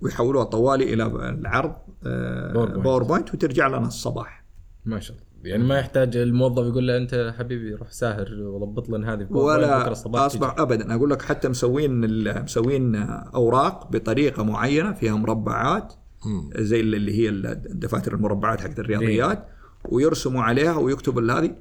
[0.00, 1.74] ويحولوها طوالي إلى العرض
[2.06, 2.84] آه، PowerPoint.
[2.84, 4.44] PowerPoint وترجع لنا الصباح
[4.84, 9.12] ما شاء الله يعني ما يحتاج الموظف يقول له أنت حبيبي روح ساهر وضبط لنا
[9.12, 12.94] هذه بكره ولا الصباح أصبح ابدا أقول لك حتى مسوين ال- مسوين
[13.34, 15.92] أوراق بطريقة معينة فيها مربعات.
[16.56, 19.46] زي اللي هي الدفاتر المربعات حقت الرياضيات
[19.88, 21.56] ويرسموا عليها ويكتب هذه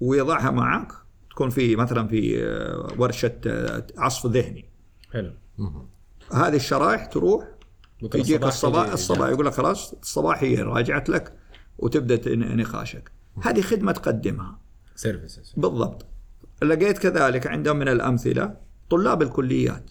[0.00, 0.92] ويضعها معك
[1.30, 4.71] تكون في مثلا في آه، ورشة آه، عصف ذهني.
[5.12, 5.32] حلو.
[6.32, 7.48] هذه الشرائح تروح
[8.14, 11.32] يجيك الصباح الصباح يقول لك خلاص الصباح هي راجعت لك
[11.78, 13.12] وتبدأ نقاشك.
[13.42, 14.58] هذه خدمة تقدمها.
[14.94, 16.06] services بالضبط.
[16.62, 18.56] لقيت كذلك عندهم من الأمثلة
[18.90, 19.90] طلاب الكليات.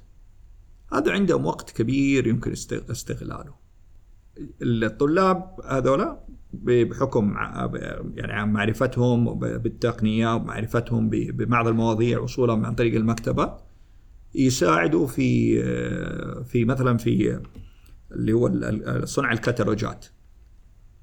[0.93, 3.53] هذا عندهم وقت كبير يمكن است- استغلاله.
[4.61, 6.19] الطلاب هذولا
[6.53, 7.33] بحكم
[8.15, 13.61] يعني عن معرفتهم بالتقنية ومعرفتهم ببعض المواضيع وصولهم عن طريق المكتبات
[14.35, 15.63] يساعدوا في
[16.43, 17.41] في مثلا في
[18.11, 18.51] اللي هو
[19.05, 20.05] صنع الكتالوجات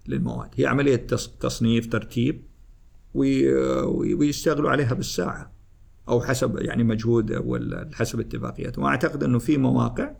[0.08, 0.50] للمواد.
[0.56, 2.42] هي عملية تص- تصنيف ترتيب
[3.14, 5.52] وي- وي- ويشتغلوا عليها بالساعة
[6.08, 10.10] أو حسب يعني مجهود ولا حسب اتفاقيات وأعتقد إنه في مواقع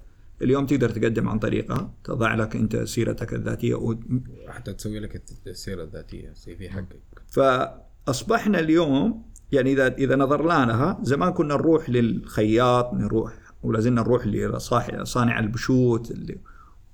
[0.43, 1.95] اليوم تقدر تقدم عن طريقها.
[2.05, 4.01] تضع لك أنت سيرتك الذاتية و-
[4.49, 7.01] حتى تسوي لك السيرة الذاتية ال CV حقك.
[7.29, 13.33] فأصبحنا اليوم يعني اذا إذا نظرنا لها زمان كنا نروح للخياط نروح
[13.63, 16.39] ولا زلنا نروح لصانع البشوت اللي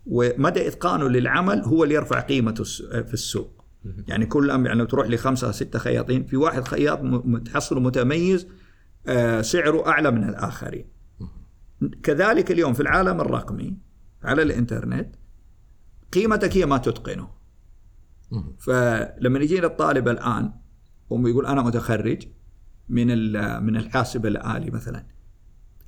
[0.07, 2.65] ومدى إتقانه للعمل هو اللي يرفع قيمته
[3.03, 3.65] في السوق.
[4.09, 8.47] يعني كل يعني لو تروح لخمسة ستة خياطين في واحد خياط متحصل ومتميز
[9.07, 10.87] آه، سعره أعلى من الآخرين.
[12.03, 13.77] كذلك اليوم في العالم الرقمي
[14.23, 15.17] على الإنترنت
[16.13, 17.29] قيمتك هي ما تتقنه.
[18.59, 20.53] فلما يجينا الطالب الآن
[21.11, 22.23] ويقول أنا متخرج
[22.89, 23.07] من
[23.63, 25.07] من الحاسب الآلي مثلا.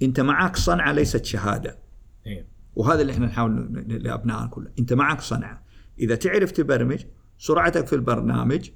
[0.03, 1.79] أنت معك صنعة ليست شهادة.
[2.27, 2.47] إيه.
[2.75, 4.71] وهذا اللي إحنا نحاول لأبنائنا كله.
[4.79, 5.63] أنت معك صنعة.
[5.99, 7.05] إذا تعرف تبرمج
[7.39, 8.71] سرعتك في البرنامج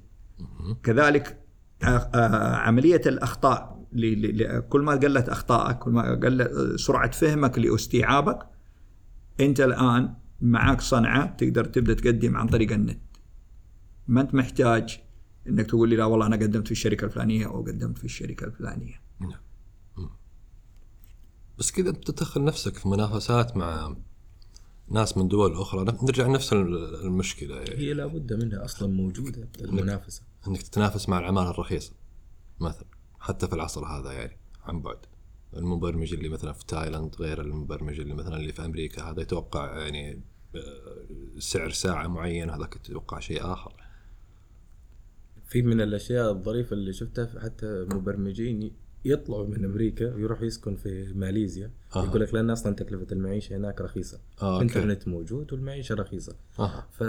[0.83, 1.41] كذلك
[1.83, 3.81] آه، آه، عملية الأخطاء
[4.69, 8.39] كل ما قلت أخطائك كل ما قلت سرعة فهمك لأستيعابك
[9.39, 13.01] أنت الآن معك صنعة تقدر تبدأ تقدم عن طريق النت.
[14.07, 14.99] ما أنت محتاج
[15.47, 19.01] إنك تقول لي لا والله أنا قدمت في الشركة الفلانية أو قدمت في الشركة الفلانية.
[21.59, 23.95] بس كذا أنت تدخل نفسك في منافسات مع
[24.87, 25.97] ناس من دول أخرى.
[26.03, 27.63] نرجع لنفس المشكلة.
[27.77, 30.21] هي لابد منها أصلا موجودة المنافسة.
[30.47, 31.93] إنك تتنافس مع العماله الرخيصة
[32.59, 32.85] مثلا
[33.19, 34.97] حتى في العصر هذا يعني عن بعد.
[35.57, 40.21] المبرمج اللي مثلا في تايلاند غير المبرمج اللي مثلا اللي في أمريكا هذا يتوقع يعني
[40.55, 43.73] آه، سعر ساعة معين هذاك يتوقع شيء آخر.
[45.51, 48.71] في من الأشياء الظريفة اللي شفتها حتى مبرمجين
[49.05, 52.05] يطلعوا من أمريكا ويروحوا يسكن في ماليزيا آه.
[52.05, 54.65] يقول لك لأن أصلا تكلفة المعيشة هناك رخيصة آه، أوكي.
[54.65, 56.87] الإنترنت موجود والمعيشة رخيصة آه.
[56.91, 57.03] ف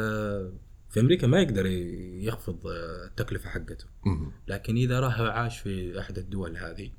[0.90, 4.32] في أمريكا ما يقدر يخفض التكلفة حقته مم.
[4.48, 6.90] لكن إذا راح عاش في أحد الدول هذه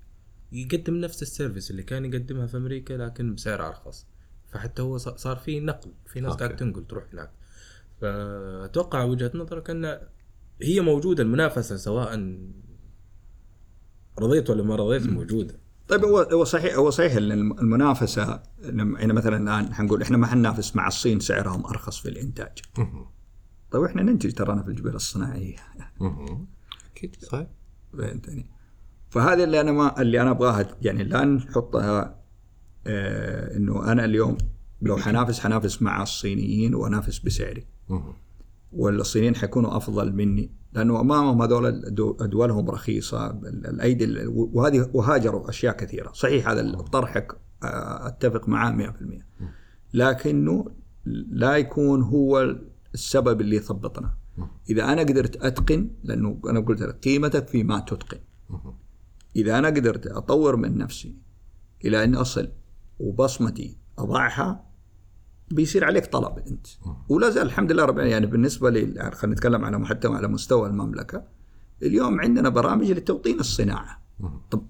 [0.52, 4.06] يقدم نفس السيرفيس اللي كان يقدمها في أمريكا لكن بسعر أرخص
[4.48, 6.34] فحتى هو صار في نقل في ناس.
[6.34, 7.32] قاعد تنقل تروح هناك
[8.02, 10.00] فأتوقع وجهة نظرك أن
[10.62, 12.14] هي موجودة المنافسة سواء
[14.20, 19.14] رضيت ولا ما رضيت موجودة طيب هو هو صحيح هو صحيح إن الم- المنافسة يعني
[19.14, 22.58] مثلا الآن حنقول إحنا ما حننافس مع الصين سعرهم أرخص في الإنتاج.
[23.72, 25.56] طيب إحنا ننتج ترانا في الجبال الصناعية.
[26.92, 27.48] أكيد صحيح
[27.98, 28.50] فهمتني؟
[29.10, 32.24] فهذه اللي أنا ما اللي أنا أبغاها يعني لا نحطها
[32.88, 34.38] آه إنه أنا اليوم
[34.82, 37.68] لو حنافس حنافس مع الصينيين وأنافس بسعري.
[38.76, 41.82] والصينيين حيكونوا أفضل مني لأنه أمامهم هذول
[42.30, 46.12] دولهم رخيصة ال- الأيدي ال- وهذه وهاجروا أشياء كثيرة.
[46.14, 47.16] صحيح هذا الطرح
[47.64, 49.26] آه، أتفق معاه 100%
[49.94, 50.66] لكنه
[51.30, 52.56] لا يكون هو
[52.94, 54.14] السبب اللي يثبطنا.
[54.70, 58.20] إذا أنا قدرت أتقن لأنه أنا قلت لك قيمتك في ما تتقن.
[59.36, 61.16] إذا أنا قدرت أطور من نفسي
[61.86, 62.48] إلى أن أصل
[63.00, 64.66] وبصمتي أضعها
[65.52, 66.68] بيصير عليك طلب أنت
[67.10, 71.24] ولا زال الحمد لله رب يعني بالنسبة لي خلينا نتكلم على محتوى على مستوى المملكة
[71.84, 74.02] اليوم عندنا برامج لتوطين الصناعة
[74.52, 74.66] طب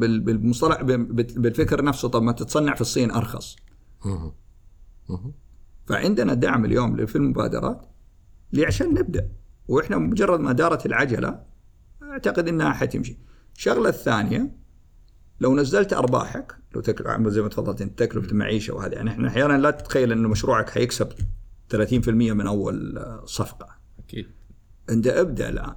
[0.00, 3.56] بال- بالمصطلح بال- بالفكر نفسه طب ما تتصنع في الصين أرخص.
[5.86, 7.86] فعندنا دعم اليوم في المبادرات
[8.66, 9.28] عشان نبدأ
[9.68, 11.42] وإحنا مجرد ما دارت العجلة
[12.02, 13.18] أعتقد إنها حتمشي.
[13.56, 14.56] الشغلة الثانية
[15.44, 17.20] لو نزلت أرباحك لو تك...
[17.26, 18.92] زي ما تفضلت أنت تكلفة المعيشه وهذه.
[18.92, 21.08] يعني إحنا أحيانا لا تتخيل ان مشروعك حيكسب
[21.72, 23.68] 30% من أول آه، صفقة.
[23.98, 24.26] أكيد.
[24.90, 25.74] أنت ابدأ الآن.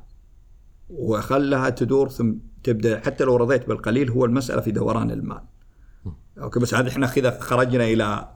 [0.90, 3.00] وخلها تدور ثم تبدأ.
[3.00, 5.42] حتى لو رضيت بالقليل هو المسألة في دوران المال.
[6.38, 8.30] أوكي بس هذا إحنا كذا خرجنا إلى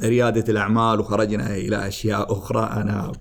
[0.00, 2.62] ريادة الأعمال وخرجنا إلى أشياء أخرى.
[2.62, 3.12] أنا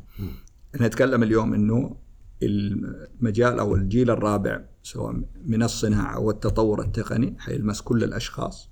[0.82, 1.98] نتكلم اليوم إنه
[2.44, 8.70] المجال أو الجيل الرابع سواء من الصناعه والتطور التقني حيلمس كل الأشخاص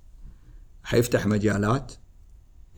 [0.83, 1.93] حيفتح مجالات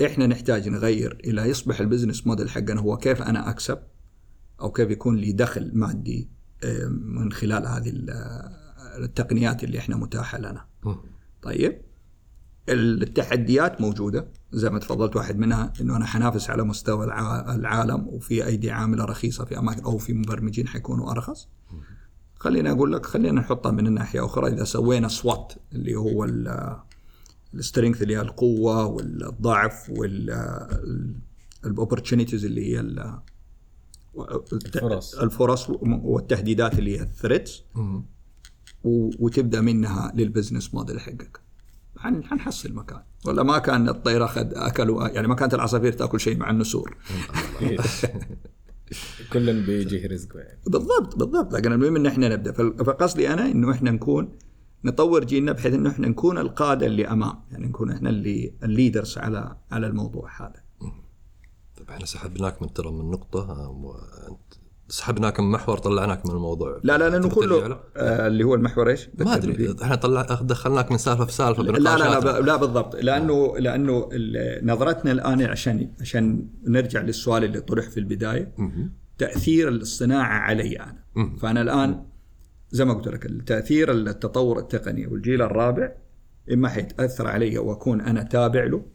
[0.05, 3.79] إحنا نحتاج نغير إلى يصبح ال business model حقنا هو كيف أنا أكسب
[4.61, 6.29] أو كيف يكون لي دخل مادي
[6.89, 10.65] من خلال هذه آه، التقنيات اللي إحنا متاحة لنا.
[10.83, 10.95] مم.
[11.41, 11.81] طيب
[12.69, 18.45] التحديات موجودة زي ما تفضلت واحد منها إنه أنا حنافس على مستوى الع- العالم وفي
[18.45, 21.47] أيدي عاملة رخيصة في أماكن أو في مبرمجين حيكونوا أرخص.
[22.43, 26.25] خليني أقول لك خلينا نحطها من الناحية أخرى إذا سوينا SWOT اللي هو
[27.53, 33.19] ال strength اللي هي القوة والضعف وال opportunities اللي هي ال-
[34.53, 35.15] الفرص.
[35.15, 37.63] الفرص والتهديدات اللي هي ال threats
[39.19, 41.39] وتبدأ منها لل business model حقك.
[41.97, 43.01] حن- حنحصل مكان.
[43.25, 46.97] ولا ما كان الطير أخذ أكلوا يعني ما كانت العصافير تأكل شيء مع النسور.
[49.33, 51.53] كل بيجيه رزقه يعني بالضبط بالضبط.
[51.53, 52.51] لكن المهم إن إحنا نبدأ.
[52.83, 54.37] فقصدي أنا إنه إحنا نكون
[54.85, 57.35] نطور جيلنا بحيث إنه إحنا نكون القادة اللي أمام.
[57.51, 60.63] يعني نكون إحنا اللي ال leaders على على الموضوع هذا.
[61.77, 66.79] طيب إحنا سحبناك من ترى من نقطة آه، أنت- سحبناك من محور طلعناك من الموضوع
[66.83, 70.91] لا لا لأنه كله له؟ آه اللي هو المحور إيش؟ ما أدري إحنا طلع دخلناك
[70.91, 72.19] من سالفة في سالفة لا لا لا.
[72.19, 74.09] ب- لا بالضبط لأنه لأنه
[74.63, 78.53] نظرتنا الآن عشان عشان نرجع للسؤال اللي طرح في البداية.
[79.17, 81.03] تأثير الصناعه علي أنا.
[81.41, 82.05] فأنا الآن
[82.71, 85.91] زي ما قلت لك التأثير التطور التقني والجيل الرابع
[86.53, 88.85] إما حيتأثر علي وأكون أنا تابع له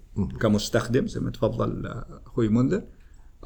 [0.40, 1.86] كمستخدم زي ما تفضل
[2.26, 2.82] أخوي منذر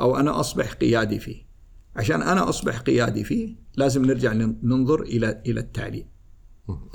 [0.00, 1.51] أو أنا أصبح قيادي فيه
[1.96, 6.06] عشان أنا أصبح قيادي فيه لازم نرجع نن- ننظر إلى إلى التعليم.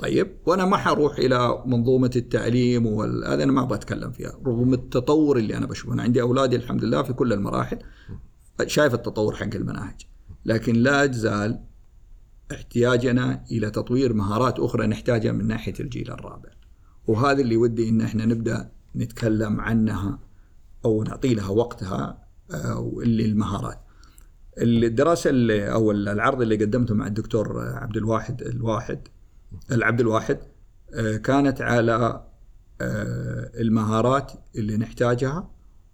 [0.00, 4.38] طيب؟ وأنا ما حروح إلى منظومة التعليم وهذا أنا ما بتكلم فيها.
[4.46, 5.92] رغم التطور اللي أنا بشوفه.
[5.94, 7.78] أنا عندي أولادي الحمد لله في كل المراحل.
[8.66, 10.00] شايف التطور حق المناهج.
[10.44, 11.60] لكن لا تزال
[12.52, 16.50] احتياجنا إلى تطوير مهارات أخرى نحتاجها من ناحية الجيل الرابع.
[17.06, 20.18] وهذا اللي ودي إن إحنا نبدأ نتكلم عنها
[20.84, 23.80] أو نعطي لها وقتها آه، واللي المهارات
[24.62, 29.08] الدراسة اللي أو العرض اللي قدمته مع الدكتور عبد الواحد الواحد
[29.72, 30.38] العبد الواحد
[30.94, 32.24] آه، كانت على
[32.80, 35.50] آه، المهارات اللي نحتاجها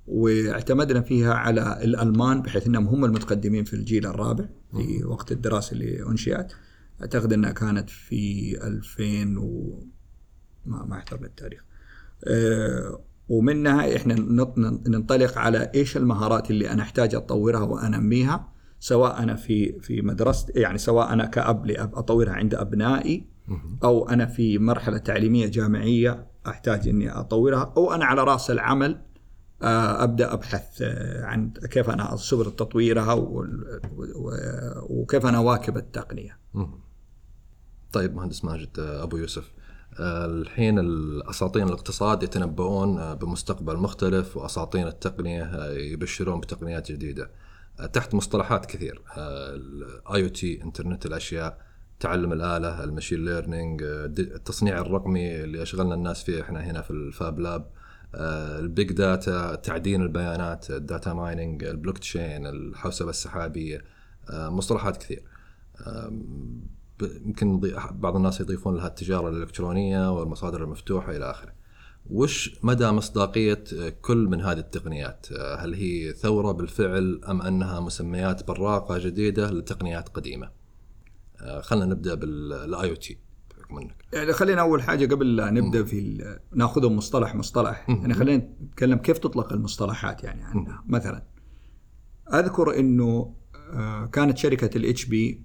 [0.07, 4.44] واعتمدنا فيها على الألمان بحيث إنهم هم المتقدمين في الجيل الرابع
[4.77, 6.53] في وقت الدراسة اللي أنشئت.
[7.00, 9.83] أعتقد إنها كانت في 2000 و
[10.66, 11.64] ما ما احترم التاريخ
[12.24, 18.54] آه، ومنها إحنا نط- ننطلق على إيش المهارات اللي أنا أحتاج أطورها وأنميها.
[18.85, 23.27] سواء أنا في في مدرسه يعني سواء أنا كأب لأب أطورها عند أبنائي
[23.85, 29.01] أو أنا في مرحلة تعليمية جامعية أحتاج إني أطورها أو أنا على رأس العمل
[29.62, 33.16] آه، أبدأ أبحث آه، عن كيف أنا سبل تطويرها
[34.90, 36.38] وكيف أنا أواكب التقنية.
[37.92, 39.53] طيب مهندس ماجد آه، أبو يوسف
[40.01, 47.31] الحين الاساطين الاقتصاد يتنبؤون بمستقبل مختلف واساطين التقنية يبشرون بتقنيات جديدة.
[47.92, 49.02] تحت مصطلحات كثير.
[49.16, 51.58] ال IoT إنترنت الأشياء
[52.00, 56.90] تعلم الآلة ال machine learning آه، التصنيع الرقمي اللي أشغلنا الناس فيه إحنا هنا في
[56.90, 57.70] ال Fab Lab
[58.14, 63.84] آه، ال big data تعدين البيانات ال data mining البلوك تشين الحوسبة السحابية
[64.30, 65.22] آه، مصطلحات كثير.
[67.02, 67.60] يمكن
[67.90, 71.52] بعض الناس يضيفون لها التجارة الإلكترونية والمصادر المفتوحة إلى آخره.
[72.11, 73.64] وش مدى مصداقية
[74.03, 75.27] كل من هذه التقنيات؟
[75.59, 80.51] هل هي ثورة بالفعل أم أنها مسميات براقة جديدة لتقنيات قديمة؟
[81.40, 83.18] آه، خلينا نبدأ بال IoT
[83.51, 84.05] بحكم إنك.
[84.12, 87.88] يعني خلينا أول حاجة قبل لا نبدأ في ناخذهم مصطلح مصطلح.
[87.88, 91.23] يعني خلينا نتكلم كيف تطلق المصطلحات يعني عنها مثلا
[92.35, 93.35] أذكر إنه
[93.73, 95.42] آه، كانت شركة ال HP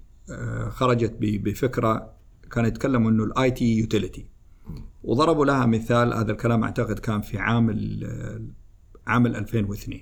[0.70, 2.14] خرجت بفكرة
[2.52, 4.28] كانوا يتكلموا إنه ال IT utility
[5.04, 7.70] وضربوا لها مثال هذا الكلام أعتقد كان في عام
[9.08, 10.00] عام 2002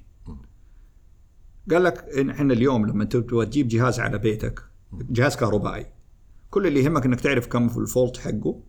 [1.71, 5.85] قال لك إن إحنا اليوم لما تبغى تجيب جهاز على بيتك جهاز كهربائي
[6.49, 8.59] كل اللي يهمك إنك تعرف كم الفولت حقه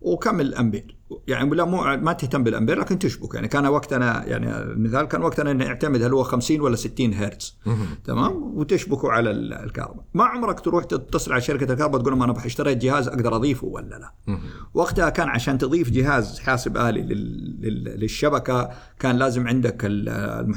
[0.00, 0.96] وكم الأمبير.
[1.28, 3.34] يعني لا مو ما تهتم بالأمبير لكن تشبك.
[3.34, 7.58] يعني كان وقتنا يعني المثال كان وقتنا نعتمد هل هو 50 ولا 60 هرتز.
[8.04, 10.04] تمام؟ وتشبكوا على ال- الكهرباء.
[10.14, 13.98] ما عمرك تروح تتصل على شركة الكهرباء تقول لهم أنا اشتريت جهاز أقدر أضيفه ولا
[13.98, 14.38] لا؟
[14.74, 19.84] وقتها كان عشان تضيف جهاز حاسب آلي لل- لل- للشبكة كان لازم عندك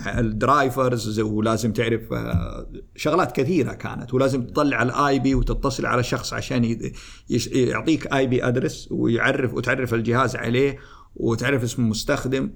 [0.07, 4.13] ال drivers ولازم تعرف آه، شغلات كثيرة كانت.
[4.13, 6.77] ولازم تطلع ال IP وتتصل على شخص عشان
[7.51, 10.77] يعطيك IP address ويعرف وتعرف الجهاز عليه
[11.15, 12.49] وتعرف اسم المستخدم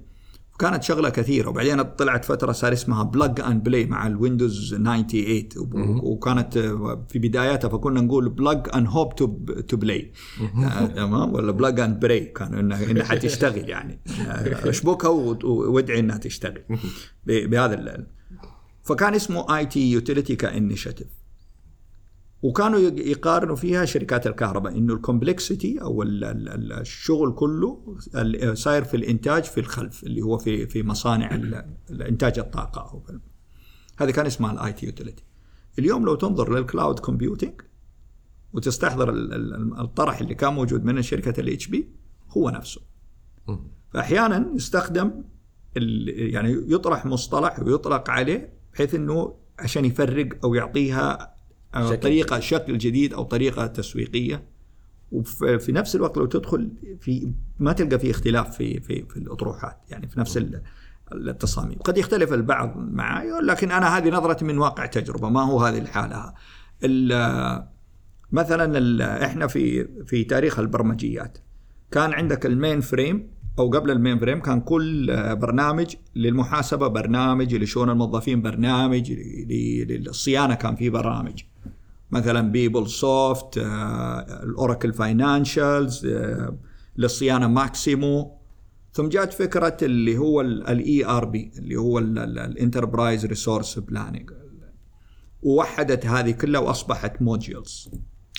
[0.58, 1.48] كانت شغلة كثيرة.
[1.48, 6.58] وبعدين طلعت فترة صار اسمها plug and play مع ال Windows 98 وب- وكانت
[7.08, 9.26] في بداياتها فكنا نقول plug and hope to
[9.68, 10.12] to play
[10.96, 14.00] تمام؟ ولا plug and pray كانوا انها إنها حتشتغل يعني.
[14.28, 15.08] آه، أشبكها
[15.44, 16.62] وادعي إنها تشتغل.
[17.26, 18.06] بهذا
[18.82, 21.06] فكان اسمه IT utility ك initiative.
[22.42, 27.96] وكانوا يق- يقارنوا فيها شركات الكهرباء إنه ال complexity أو ال- ال- ال- الشغل كله
[28.54, 33.18] صاير في الإنتاج في الخلف اللي هو في في مصانع ال- الانتاج الطاقة في-
[33.98, 35.24] هذه كان اسمها ال IT utility
[35.78, 37.60] اليوم لو تنظر لل cloud computing
[38.52, 41.88] وتستحضر ال- ال- الطرح اللي كان موجود من شركة ال HP
[42.36, 42.80] هو نفسه.
[43.90, 45.24] فأحيانا يستخدم
[46.06, 51.34] يعني يطرح مصطلح ويطلق عليه بحيث إنه عشان يفرق أو يعطيها
[51.74, 54.44] شكل طريقة شكل جديد أو طريقة تسويقية.
[55.12, 56.70] وفي نفس الوقت لو تدخل
[57.00, 60.62] في ما تلقى في اختلاف في في في الأطروحات يعني في نفس ال-
[61.12, 65.78] التصاميم قد يختلف البعض معي لكن أنا هذه نظرتي من واقع تجربة ما هو هذه
[65.78, 66.34] الحالة.
[66.84, 67.66] ال-
[68.32, 71.38] مثلا إحنا في في تاريخ البرمجيات.
[71.90, 75.06] كان عندك ال mainframe أو قبل ال mainframe كان كل
[75.36, 79.12] برنامج للمحاسبة برنامج لشؤون الموظفين برنامج
[79.88, 81.42] للصيانة كان في برامج.
[82.12, 83.58] مثلا PeopleSoft
[84.42, 86.06] ال Oracle Financials
[86.96, 88.38] للصيانة Maximo
[88.92, 94.30] ثم جات فكرة اللي هو ال ERP اللي هو ال enterprise resource planning
[95.42, 97.90] ووحدت هذه كلها وأصبحت modules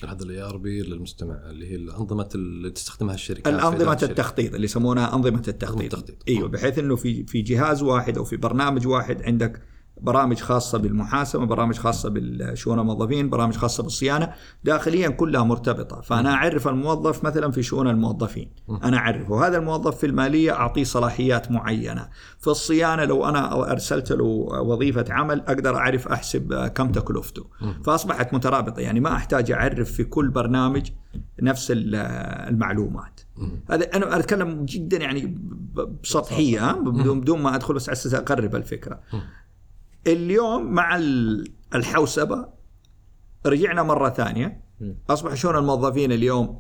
[0.08, 3.98] هذا ال ERP للمستمع اللي هي الأنظمة اللي تستخدمها الشركات الأنظمة.
[4.04, 6.16] التخطيط اللي يسمونها أنظمة التخطيط التخطيط.
[6.28, 9.62] إيوه بحيث إنه في في جهاز واحد أو في برنامج واحد عندك
[10.04, 14.34] برامج خاصة بالمحاسبة برامج خاصة بالشؤون الموظفين برامج خاصة بالصيانة
[14.64, 16.01] داخليا كلها مرتبطة.
[16.01, 18.51] فأنا أعرف الموظف مثلا في شؤون الموظفين.
[18.84, 19.47] أنا أعرفه.
[19.47, 22.08] هذا الموظف في المالية أعطيه صلاحيات معينة.
[22.39, 24.24] في الصيانة لو أنا أرسلت له
[24.64, 27.45] وظيفة عمل أقدر أعرف أحسب كم تكلفته.
[27.84, 28.80] فأصبحت مترابطة.
[28.80, 30.89] يعني ما أحتاج أعرف في كل برنامج
[31.41, 31.95] نفس ال-
[32.49, 33.20] المعلومات.
[33.70, 35.38] هذا أنا أتكلم جدا يعني
[36.04, 38.99] بسطحية بدون ما أدخل بس على أساس أقرب الفكرة.
[40.08, 42.47] اليوم مع ال- الحوسبة
[43.45, 44.64] رجعنا مرة ثانية.
[45.10, 46.60] أصبح شلون الموظفين اليوم؟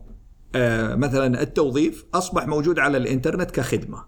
[0.55, 4.03] آه مثلا التوظيف أصبح موجود على الإنترنت كخدمة.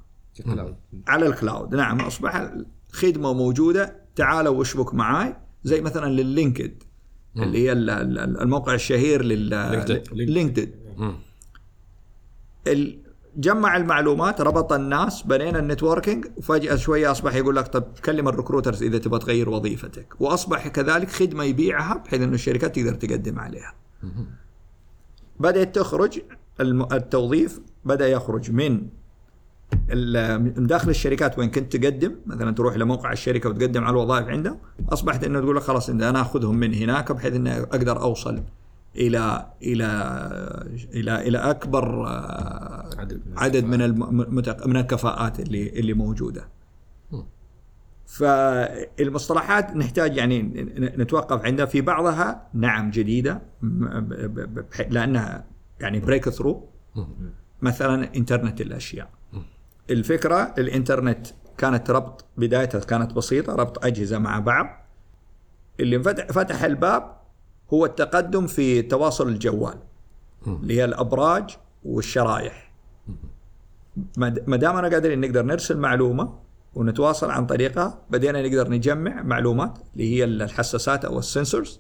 [0.46, 0.76] cloud.
[1.08, 1.76] على ال cloud.
[1.76, 2.52] نعم أصبح
[2.92, 3.96] خدمه موجودة.
[4.16, 5.36] تعالوا واشبك معاي.
[5.64, 6.84] زي مثلا لل LinkedIn
[7.38, 9.54] اللي هي ال- ال- الموقع الشهير لل
[10.36, 10.70] LinkedIn.
[13.38, 18.33] جمع المعلومات ربط الناس بنينا ال networking وفجأة شوية أصبح يقول لك طب كلم ال
[18.33, 20.14] recruiters إذا تبغى تغير وظيفتك.
[20.20, 23.74] وأصبح كذلك خدمة يبيعها بحيث أنه الشركات تقدر تقدم عليها.
[25.40, 26.20] بدأت تخرج
[26.92, 28.88] التوظيف بدأ يخرج من
[30.56, 34.58] من داخل الشركات وين كنت تقدم مثلا تروح لموقع الشركة وتقدم على الوظائف عنده
[34.90, 38.44] أصبحت إنه تقول لك خلاص أنا أخذهم من هناك بحيث إني أقدر أوصل
[38.96, 39.86] إلى إلى
[40.94, 44.68] إلى إلى أكبر آه، عدد من عدد من المتق...
[44.68, 46.48] من الكفاءات اللي اللي موجودة.
[48.06, 50.42] فالمصطلحات نحتاج يعني
[50.98, 51.66] نتوقف عندها.
[51.66, 53.42] في بعضها نعم جديدة
[54.90, 55.46] لأنها
[55.80, 56.70] يعني بريك ثرو
[57.62, 59.10] مثلا إنترنت الأشياء.
[59.90, 61.28] الفكرة الإنترنت
[61.58, 64.68] كانت ربط بدايتها كانت بسيطة ربط أجهزة مع بعض.
[65.80, 67.25] اللي فتح الباب
[67.74, 69.78] هو التقدم في تواصل الجوال
[70.48, 72.72] اللي هي الأبراج والشرايح
[74.18, 76.40] ما د- ما دامنا قادرين نقدر نرسل معلومة
[76.76, 81.80] ونتواصل عن طريقها بدينا نقدر نجمع معلومات اللي هي الحساسات أو ال sensors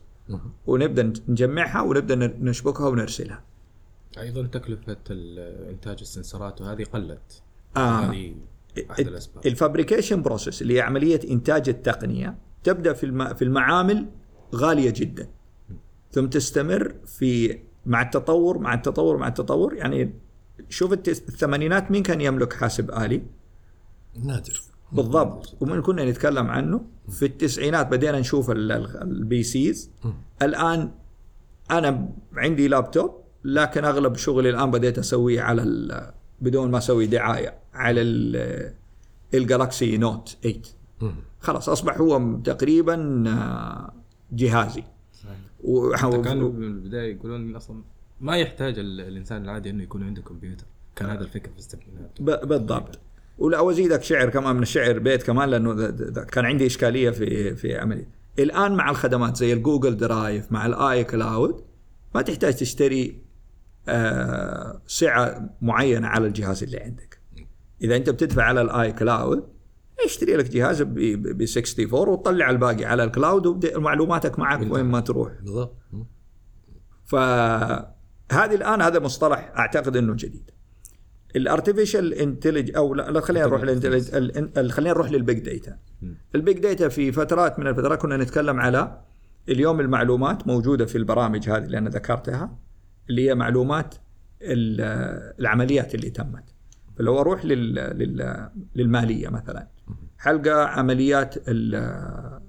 [0.68, 3.44] ونبدأ نجمعها ونبدأ نشبكها ونرسلها.
[4.20, 4.98] أيضا تكلفة
[5.70, 7.42] إنتاج السنسورات وهذه قلت.
[7.78, 7.80] آه.
[8.00, 8.36] هذه
[8.92, 9.46] أحد الأسباب.
[9.48, 14.06] ال fabrication process اللي هي عملية إنتاج التقنية تبدأ في الم- في المعامل
[14.56, 15.28] غالية جدا.
[16.16, 19.74] ثم تستمر في مع التطور مع التطور مع التطور.
[19.74, 20.13] يعني
[20.70, 23.22] شوف الثمانينات مين كان يملك حاسب آلي؟
[24.24, 24.61] نادر.
[24.91, 25.57] بالضبط.
[25.61, 26.82] ومن كنا نتكلم عنه.
[27.09, 29.91] في التسعينات بدينا نشوف ال- ال- ال PCs.
[30.41, 30.91] الآن
[31.72, 33.11] أنا عندي لابتوب
[33.43, 38.74] لكن أغلب شغلي الآن بديت أسويه على بدون ما أسوي دعاية على ال-
[39.34, 40.61] ال Galaxy Note 8
[41.39, 43.93] خلاص أصبح هو تقريبا آه،
[44.32, 44.84] جهازي.
[45.68, 47.82] و- كانوا من البدايه يقولون أصلا
[48.22, 50.66] ما يحتاج ال- الإنسان العادي إنه يكون عنده كمبيوتر.
[50.95, 52.99] كان هذا الفكر في السبعينات بالضبط.
[53.38, 57.55] ولا وازيدك شعر كمان من الشعر بيت كمان لأنه ذا- ذا كان عندي إشكالية في
[57.55, 58.07] في عمليه
[58.39, 61.64] الآن مع الخدمات زي ال Google Drive مع ال iCloud
[62.16, 63.22] ما تحتاج تشتري
[63.88, 67.20] آه سعة معينة على الجهاز اللي عندك.
[67.82, 69.43] إذا أنت بتدفع على ال iCloud
[70.06, 74.99] اشتري لك جهاز ب ب 64 وتطلع الباقي على ال cloud ومعلوماتك معك وين ما
[74.99, 75.32] تروح.
[75.41, 75.78] بالضبط.
[77.06, 80.51] فهذه الآن هذا مصطلح أعتقد إنه جديد.
[81.36, 83.62] ال artificial intelligence أو لا, لا خلينا نروح
[84.72, 85.78] خلينا نروح لل big data
[86.36, 89.01] ال big data في فترات من الفترات كنا نتكلم على
[89.49, 92.58] اليوم المعلومات موجودة في البرامج هذه اللي أنا ذكرتها
[93.10, 93.95] اللي هي معلومات
[94.41, 96.43] ال- العمليات اللي تمت.
[96.97, 99.68] فلو أروح لل لل للمالية مثلا.
[100.18, 102.39] حلقة عمليات ال-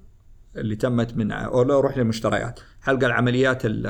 [0.57, 2.61] اللي تمت من أو لو للمشتريات.
[2.81, 3.87] حلقة العمليات ال-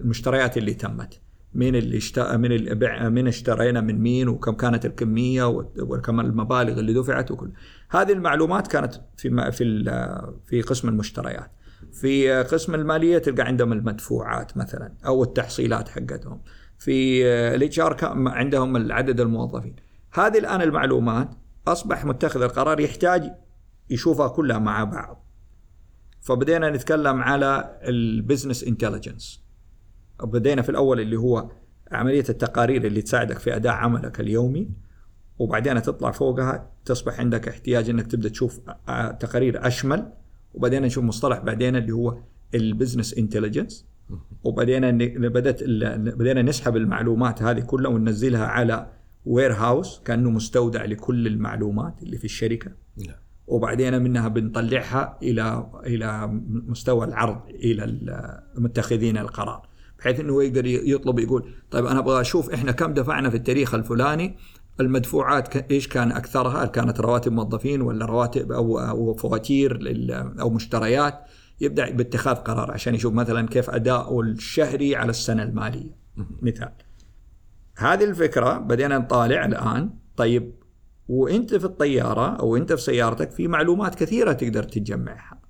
[0.00, 1.20] المشتريات اللي تمت.
[1.54, 5.44] مين اللي اشترى من اللي بع من اشترينا من مين وكم كانت الكمية
[5.78, 7.50] وكم المبالغ اللي دفعت وكل.
[7.90, 9.84] هذه المعلومات كانت في في
[10.46, 11.50] في قسم المشتريات.
[11.92, 16.40] في قسم المالية تلقى عندهم المدفوعات مثلا أو التحصيلات حقتهم.
[16.78, 17.24] في
[17.54, 17.96] ال HR
[18.28, 19.76] عندهم عدد الموظفين.
[20.12, 21.30] هذه الآن المعلومات
[21.66, 23.32] أصبح متخذ القرار يحتاج
[23.90, 25.26] يشوفها كلها مع بعض.
[26.20, 29.42] فبدينا نتكلم على ال business intelligence
[30.22, 31.50] بدينا في الأول اللي هو
[31.92, 34.70] عملية التقارير اللي تساعدك في أداء عملك اليومي
[35.38, 38.60] وبعدين تطلع فوقها تصبح عندك احتياج إنك تبدأ تشوف
[39.20, 40.12] تقارير أشمل
[40.54, 42.18] وبعدين نشوف مصطلح بعدين اللي هو
[42.54, 43.86] ال business intelligence
[44.44, 44.98] وبعدين
[45.28, 45.62] بدأت
[46.18, 48.90] بدينا نسحب المعلومات هذه كلها وننزلها على
[49.30, 52.70] warehouse كأنه مستودع لكل المعلومات اللي في الشركة.
[53.06, 53.16] نعم.
[53.46, 56.26] وبعدين منها بنطلعها إلى إلى
[56.68, 59.68] مستوى العرض إلى ال- متخذين القرار.
[59.98, 64.36] بحيث إنه يقدر يطلب يقول طيب أنا أبغى أشوف إحنا كم دفعنا في التاريخ الفلاني
[64.80, 69.78] المدفوعات إيش كان أكثرها؟ هل كانت رواتب موظفين ولا رواتب أو أو فواتير
[70.40, 71.20] أو مشتريات؟
[71.60, 75.96] يبدأ باتخاذ قرار عشان يشوف مثلا كيف اداؤه الشهري على السنة المالية.
[76.42, 76.72] مثال.
[77.80, 79.90] هذه الفكرة بدينا نطالع الآن.
[80.16, 80.52] طيب
[81.08, 85.40] وإنت في الطيارة أو إنت في سيارتك في معلومات كثيرة تقدر تجمعها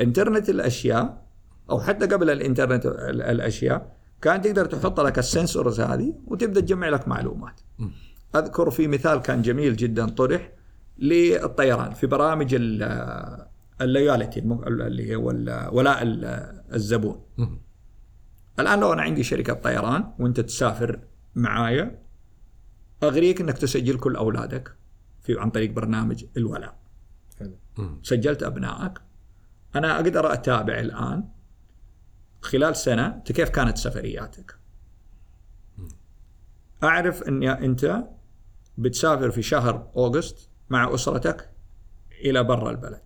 [0.00, 1.26] إنترنت الأشياء
[1.70, 7.08] أو حتى قبل الإنترنت ال- الأشياء كان تقدر تحط لك السنسورز هذه وتبدأ تجمع لك
[7.08, 7.60] معلومات.
[8.36, 10.52] أذكر في مثال كان جميل جدا طرح
[10.98, 13.46] للطيران في برامج ال-
[13.80, 15.26] اللويالتي اللي هو
[15.72, 16.24] ولاء ال-
[16.74, 17.20] الزبون.
[18.58, 21.00] الآن لو أنا عندي شركة طيران وأنت تسافر
[21.34, 22.02] معايا
[23.02, 24.76] أغريك إنك تسجل كل أولادك
[25.22, 26.78] في عن طريق برنامج الولاء.
[28.02, 29.00] سجلت أبنائك.
[29.76, 31.28] أنا أقدر أتابع الآن
[32.40, 34.58] خلال سنة أنت كيف كانت سفرياتك.
[36.82, 38.04] أعرف إن أنت
[38.78, 41.50] بتسافر في شهر أوغست مع أسرتك
[42.24, 43.05] إلى برا البلد.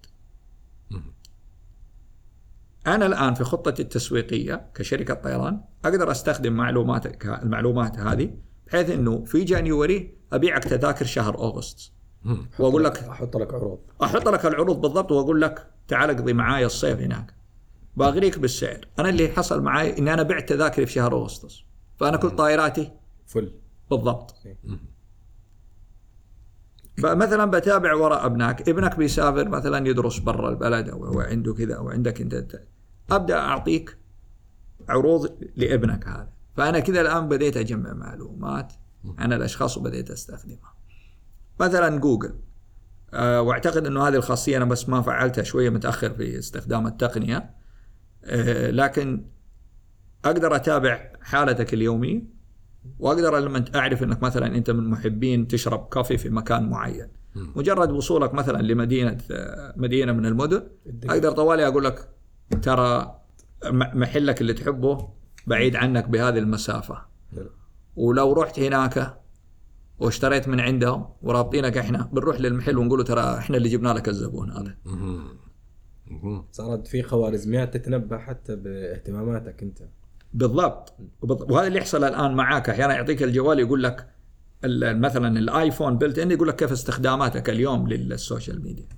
[2.86, 8.30] أنا الآن في خطتي التسويقية كشركة طيران أقدر أستخدم معلوماتك المعلومات هذه
[8.66, 11.36] بحيث إنه في جانيوري أبيعك تذاكر شهر
[12.24, 12.46] مهم.
[12.58, 13.78] وأقول لك أحط لك عروض.
[14.02, 17.34] أحط لك العروض بالضبط وأقول لك تعال اقضي معايا الصيف هناك.
[17.96, 18.88] باغريك بالسعر.
[18.98, 21.62] أنا اللي حصل معي إني أنا بعت تذاكري في شهر أغسطس.
[21.96, 22.92] فأنا كل طائراتي
[23.26, 23.52] فل.
[23.90, 24.34] بالضبط.
[27.02, 32.20] فمثلا بتابع وراء ابنائك ابنك بيسافر مثلا يدرس برا البلد أو عنده كذا أو عندك
[32.20, 32.60] أنت
[33.10, 33.96] أبدأ أعطيك
[34.88, 36.28] عروض لابنك هذا.
[36.56, 38.72] فأنا كذا الآن بديت أجمع معلومات
[39.18, 40.74] عن الأشخاص وبديت أستخدمها.
[41.60, 42.34] مثلا جوجل.
[43.12, 47.54] أه وأعتقد إنه هذه الخاصية أنا بس ما فعلتها شوية متأخر في استخدام التقنية.
[48.24, 49.26] أه لكن
[50.24, 52.39] أقدر أتابع حالتك اليومية.
[52.98, 57.08] واقدر لما أعرف إنك مثلا أنت من محبين تشرب كوفي في مكان معين.
[57.34, 59.18] مجرد وصولك مثلا لمدينة
[59.76, 60.62] مدينة من المدن
[61.04, 62.08] أقدر طوالي أقول لك
[62.62, 63.20] ترى
[63.72, 65.08] محلك اللي تحبه
[65.46, 67.02] بعيد عنك بهذه المسافة.
[67.36, 67.50] حلو.
[67.96, 69.20] ولو رحت هناك
[69.98, 74.50] واشتريت من عندهم ورابطينك إحنا بنروح للمحل ونقول له ترى إحنا اللي جبنا لك الزبون
[74.50, 74.76] هذا.
[76.52, 79.78] صارت في خوارزميات تتنبأ حتى باهتماماتك أنت.
[80.34, 80.94] بالضبط.
[81.22, 82.70] وهذا اللي يحصل الآن معاك.
[82.70, 84.06] أحيانا يعطيك الجوال يقول لك
[84.82, 88.88] مثلا ال iPhone built in يقول لك كيف استخداماتك اليوم لل social media.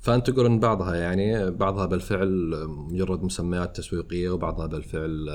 [0.00, 5.28] فأنت تقول إن بعضها يعني بعضها بالفعل مجرد مسميات تسويقية وبعضها بالفعل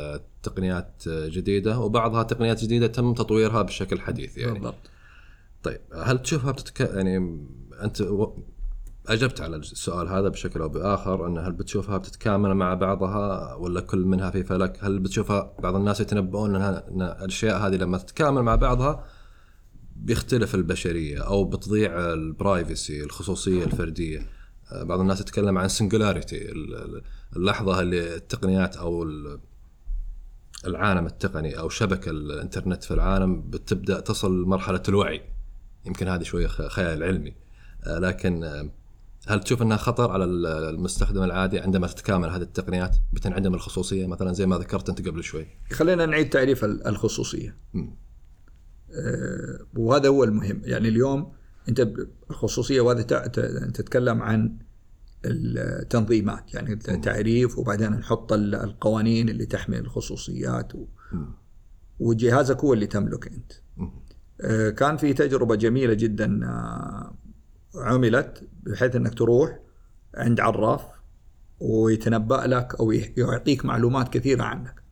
[0.43, 4.53] تقنيات جديدة وبعضها تقنيات جديدة تم تطويرها بشكل حديث يعني.
[4.53, 4.89] بالضبط.
[5.63, 6.79] طيب هل تشوفها بتتك...
[6.79, 7.45] يعني
[7.83, 8.37] أنت و...
[9.07, 13.99] أجبت على السؤال هذا بشكل أو بآخر إن هل بتشوفها بتتكامل مع بعضها ولا كل
[14.05, 19.05] منها في فلك؟ هل بتشوفها بعض الناس يتنبؤون إن الأشياء هذه لما تتكامل مع بعضها
[19.95, 24.27] بيختلف البشرية أو بتضيع البرايفسي الخصوصية الفردية.
[24.81, 26.51] بعض الناس يتكلم عن سنجولاريتي
[27.35, 29.39] اللحظة اللي التقنيات أو ال-
[30.67, 35.21] العالم التقني أو شبكة الإنترنت في العالم بتبدأ تصل لمرحلة الوعي
[35.85, 37.35] يمكن هذه شوية خيال علمي
[37.87, 38.43] آه، لكن
[39.27, 44.33] هل تشوف إنها خطر على ال- المستخدم العادي عندما تتكامل هذه التقنيات بتنعدم الخصوصية؟ مثلا
[44.33, 45.47] زي ما ذكرت أنت قبل شوي.
[45.71, 47.57] خلينا نعيد تعريف ال- الخصوصية.
[48.91, 50.61] آه، وهذا هو المهم.
[50.63, 51.31] يعني اليوم
[51.69, 51.87] أنت
[52.29, 53.01] الخصوصية وهذا
[53.73, 54.57] تتكلم عن
[55.25, 56.53] التنظيمات.
[56.53, 60.85] يعني التعريف وبعدين نحط ال- القوانين اللي تحمي الخصوصيات و...
[61.99, 63.51] وجهازك هو اللي تملك أنت.
[64.41, 67.15] آه، كان في تجربة جميلة جدا آه،
[67.77, 69.59] عملت بحيث إنك تروح
[70.15, 70.85] عند عراف
[71.59, 74.83] ويتنبأ لك أو يعطيك معلومات كثيرة عنك.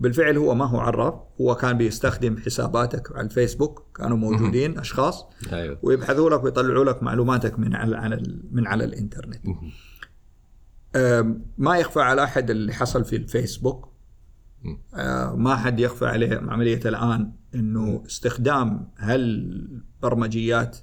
[0.00, 5.78] بالفعل هو ما هو عراف هو كان بيستخدم حساباتك على الفيسبوك كانوا موجودين أشخاص أيوه.
[5.82, 9.40] ويبحثوا لك ويطلعوا لك معلوماتك من على من على الإنترنت.
[11.58, 13.92] ما يخفى على أحد اللي حصل في الفيسبوك.
[14.94, 20.78] آه، ما حد يخفى عليه عملية الآن أنه استخدام هالبرمجيات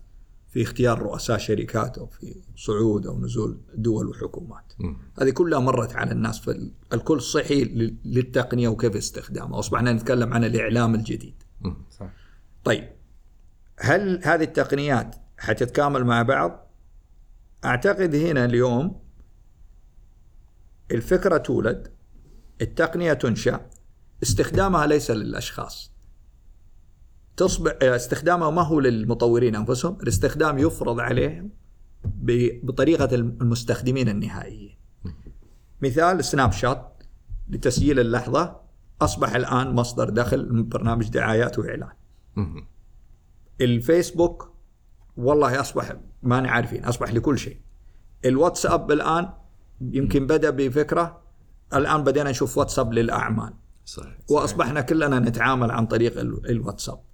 [0.50, 4.74] في اختيار رؤساء شركات أو في صعود أو نزول دول وحكومات.
[4.80, 4.98] مم.
[5.22, 10.96] هذه كلها مرت على الناس فالكل صحي لل- للتقنية وكيف استخدامها، أصبحنا نتكلم عن الإعلام
[10.96, 11.44] الجديد.
[12.00, 12.10] صح
[12.64, 12.90] طيب
[13.80, 16.68] هل هذه التقنيات حتتكامل مع بعض؟
[17.66, 19.00] أعتقد هنا اليوم
[20.92, 21.88] الفكرة تولد
[22.62, 23.70] التقنية تنشأ
[24.24, 25.92] استخدامها ليس للأشخاص
[27.40, 31.50] تصبح استخدامها ما هو للمطورين أنفسهم الاستخدام يفرض عليهم
[32.64, 34.78] بطريقة المستخدمين النهائيين.
[35.82, 37.04] مثال سناب شات
[37.50, 38.56] لتسجيل اللحظة.
[39.02, 41.92] أصبح الآن مصدر دخل من برنامج دعايات وإعلان.
[43.62, 44.52] الفيسبوك
[45.18, 47.58] والله أصبح ما عارفين أصبح لكل شيء.
[48.26, 49.30] الواتساب الآن
[49.82, 51.22] يمكن بدأ بفكرة
[51.74, 53.54] الآن بدينا نشوف واتساب للأعمال.
[53.86, 54.18] صحيح.
[54.30, 57.09] وأصبحنا كلنا نتعامل عن طريق ال- الواتساب.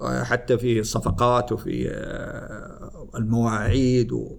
[0.00, 4.38] حتى في الصفقات وفي آه، المواعيد و...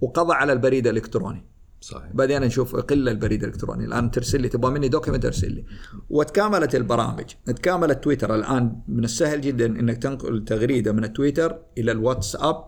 [0.00, 1.46] وقضى على البريد الإلكتروني.
[1.80, 2.12] صحيح.
[2.14, 3.84] بدينا نشوف قلة البريد الإلكتروني.
[3.84, 5.64] الآن ترسل لي تبغى مني document أرسل لي.
[6.10, 7.24] وتكاملت البرامج.
[7.46, 8.34] تكاملت تويتر.
[8.34, 12.64] الآن من السهل جدا إنك تنقل تغريدة من التويتر إلى الواتساب.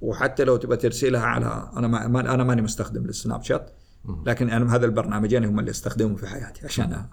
[0.00, 3.70] وحتى لو تبغى ترسلها على أنا ما- أنا ماني مستخدم للسناب شات.
[4.26, 7.06] لكن أنا هذا البرنامجين هم اللي أستخدمهم في حياتي عشان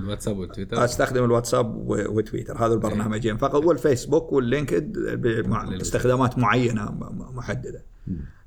[0.00, 2.58] الواتساب والتويتر؟ أستخدم الواتساب وتويتر.
[2.66, 3.64] هذا البرنامجين فقط.
[3.64, 6.90] والفيسبوك وال LinkedIn بمع- استخدامات معينة
[7.34, 7.84] محددة.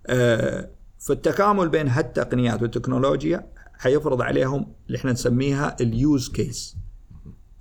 [0.07, 6.77] آه، فالتكامل بين هالتقنيات والتكنولوجيا حيفرض عليهم اللي إحنا نسميها ال use case.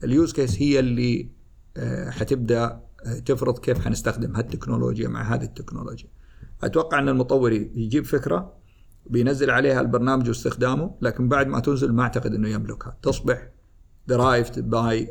[0.04, 1.28] ال use case هي اللي
[1.76, 6.08] آه، حتبدأ آه، تفرض كيف حنستخدم هالتكنولوجيا مع هذه التكنولوجيا.
[6.62, 8.58] أتوقع أن المطور يجيب فكرة.
[9.10, 12.96] بينزل عليها البرنامج واستخدامه لكن بعد ما تنزل ما أعتقد إنه يملكها.
[13.02, 13.48] تصبح
[14.06, 15.10] drived by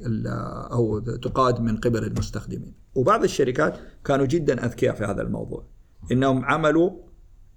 [0.72, 2.74] أو تقاد من قبل المستخدمين.
[2.96, 5.66] وبعض الشركات كانوا جدا أذكياء في هذا الموضوع.
[6.12, 7.08] إنهم عملوا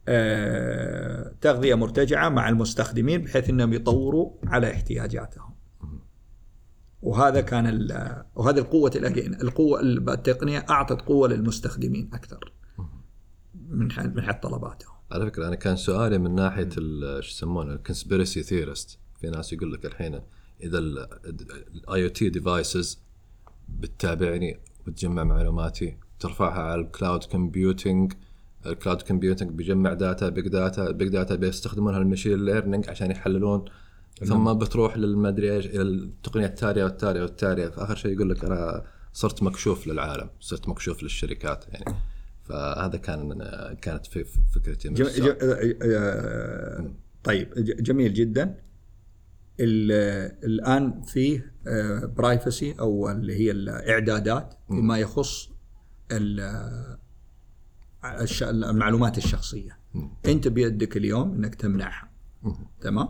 [0.09, 5.55] آه، تغذية مرتجعة مع المستخدمين بحيث إنهم يطوروا على احتياجاتهم.
[7.03, 7.67] وهذا كان
[8.35, 8.91] وهذه القوة
[9.43, 12.53] القوة التقنية أعطت قوة للمستخدمين أكثر.
[13.69, 14.90] من من حد طلباتهم.
[15.13, 19.53] على فكرة أنا كان سؤالي من ناحية ال- شو يسمونه ال conspiracy theorist في ناس
[19.53, 20.21] يقول لك الحين
[20.63, 22.99] إذا ال IoT devices
[23.69, 28.13] بتتابعني وتجمع معلوماتي ترفعها على ال cloud computing
[28.67, 33.65] ال cloud computing بيجمع data big data big data بيستخدمونها ال machine learning عشان يحللون.
[34.25, 37.69] ثم بتروح للمدري إيش التقنية التالية والتالية والتالية.
[37.69, 41.97] في اخر شيء يقول لك أنا صرت مكشوف للعالم صرت مكشوف للشركات يعني.
[42.51, 43.39] فهذا كان من
[43.75, 44.25] كانت في
[44.55, 45.05] فكرتي من جم...
[45.05, 45.35] جم...
[45.83, 46.93] آه،
[47.25, 48.55] طيب ج- جميل جدا.
[49.61, 51.53] ال- الآن فيه
[52.17, 55.51] برايفسي أو اللي هي الإعدادات فيما يخص
[56.13, 56.97] ال-
[58.05, 59.79] الش- المعلومات الشخصية.
[60.27, 62.11] أنت بيدك اليوم إنك تمنعها.
[62.81, 63.09] تمام؟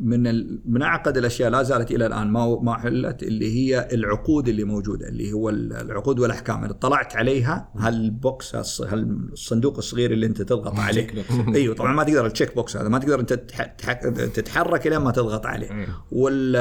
[0.00, 0.60] ال...
[0.66, 5.08] من أعقد الأشياء لا زالت إلى الآن ما ما حلت اللي هي العقود اللي موجودة
[5.08, 6.62] اللي هو ال- العقود والأحكام.
[6.62, 11.06] اللي طلعت عليها هالبوكس هالص- هالصندوق الصغير اللي أنت تضغط عليه؟
[11.54, 13.92] أيوه طبعا ما تقدر ال check box هذا ما تقدر أنت تتح- تح-
[14.34, 15.86] تتحرك الين ما تضغط عليه.
[16.12, 16.56] وال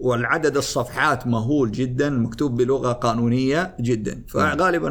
[0.00, 4.22] والعدد الصفحات مهول جدا مكتوب بلغة قانونية جدا.
[4.28, 4.88] فغالبا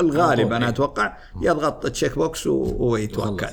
[0.00, 3.46] الغالب أنا أتوقع يضغط ال check box ويتوكل.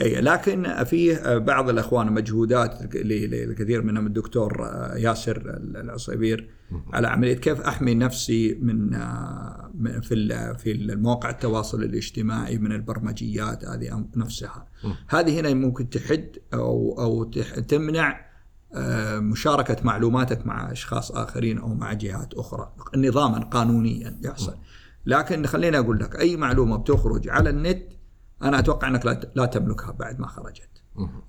[0.00, 4.60] اي لكن فيه بعض الأخوان مجهودات ل- ل- لكثير منهم الدكتور
[4.96, 6.50] ياسر العصيبير
[6.92, 8.90] على عملية كيف أحمي نفسي من
[9.74, 10.14] من- في
[10.58, 14.68] في المواقع التواصل الاجتماعي من البرمجيات هذه نفسها.
[15.08, 17.24] هذه هنا ممكن تحد أو أو
[17.68, 18.24] تمنع
[18.76, 24.56] آه، مشاركة معلوماتك مع أشخاص آخرين أو مع جهات أخرى نظاما قانونيا يحصل.
[25.06, 27.82] لكن خليني أقول لك أي معلومة بتخرج على النت
[28.42, 30.82] أنا أتوقع أنك لا تملكها بعد ما خرجت.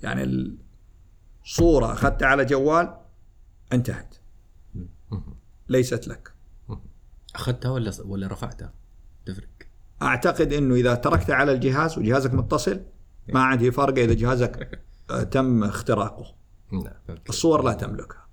[0.03, 0.57] يعني
[1.45, 2.97] الصورة أخذتها على جوال
[3.73, 4.15] انتهت.
[5.69, 6.33] ليست لك.
[7.35, 8.73] أخذتها ولا ولا رفعتها؟
[9.25, 9.47] تفرق.
[10.01, 12.81] أعتقد أنه إذا تركتها على الجهاز وجهازك متصل
[13.33, 16.35] ما عاد هي فرق إذا جهازك آه، تم اختراقه.
[17.29, 18.27] الصور لا تملكها.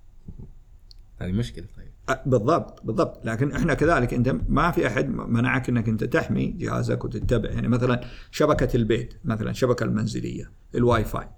[1.17, 1.91] هذه مشكلة طيب.
[2.09, 3.25] أه، بالضبط بالضبط.
[3.25, 7.49] لكن إحنا كذلك أنت ما في أحد منعك إنك أنت تحمي جهازك وتتبع.
[7.49, 8.01] يعني مثلا
[8.31, 11.29] شبكة البيت مثلا الشبكه المنزلية الواي فاي.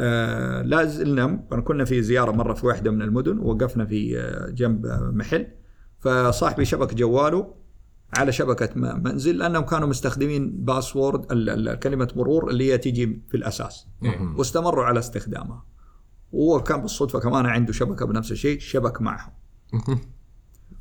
[0.00, 1.26] آه لا زلنا
[1.64, 5.46] كنا في زيارة مرة في واحدة من المدن ووقفنا في آه، جنب آه، محل.
[5.98, 7.54] فصاحبي شبك جواله
[8.16, 11.26] على شبكة منزل لأنهم كانوا مستخدمين باسورد
[11.82, 13.86] كلمة مرور اللي هي تيجي في الأساس.
[14.38, 15.64] واستمروا على استخدامها.
[16.32, 19.32] وهو كان بالصدفة كمان عنده شبكة بنفس الشيء شبك معهم.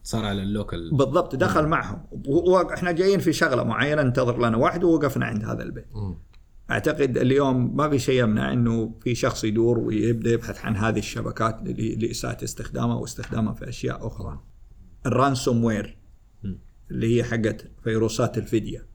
[0.03, 2.05] صار على اللوكل بالضبط دخل معهم.
[2.27, 5.87] وإحنا جايين في شغلة معينة ننتظر لنا واحد ووقفنا عند هذا البيت.
[6.71, 11.59] أعتقد اليوم ما في شيء يمنع إنه في شخص يدور ويبدأ يبحث عن هذه الشبكات
[11.97, 14.43] لإساءة استخدامها واستخدامها في أشياء أخرى.
[15.05, 15.97] الرانسوم وير.
[16.91, 18.87] اللي هي حقت فيروسات الفدية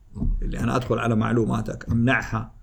[0.43, 2.55] اللي أنا أدخل على معلوماتك أمنعها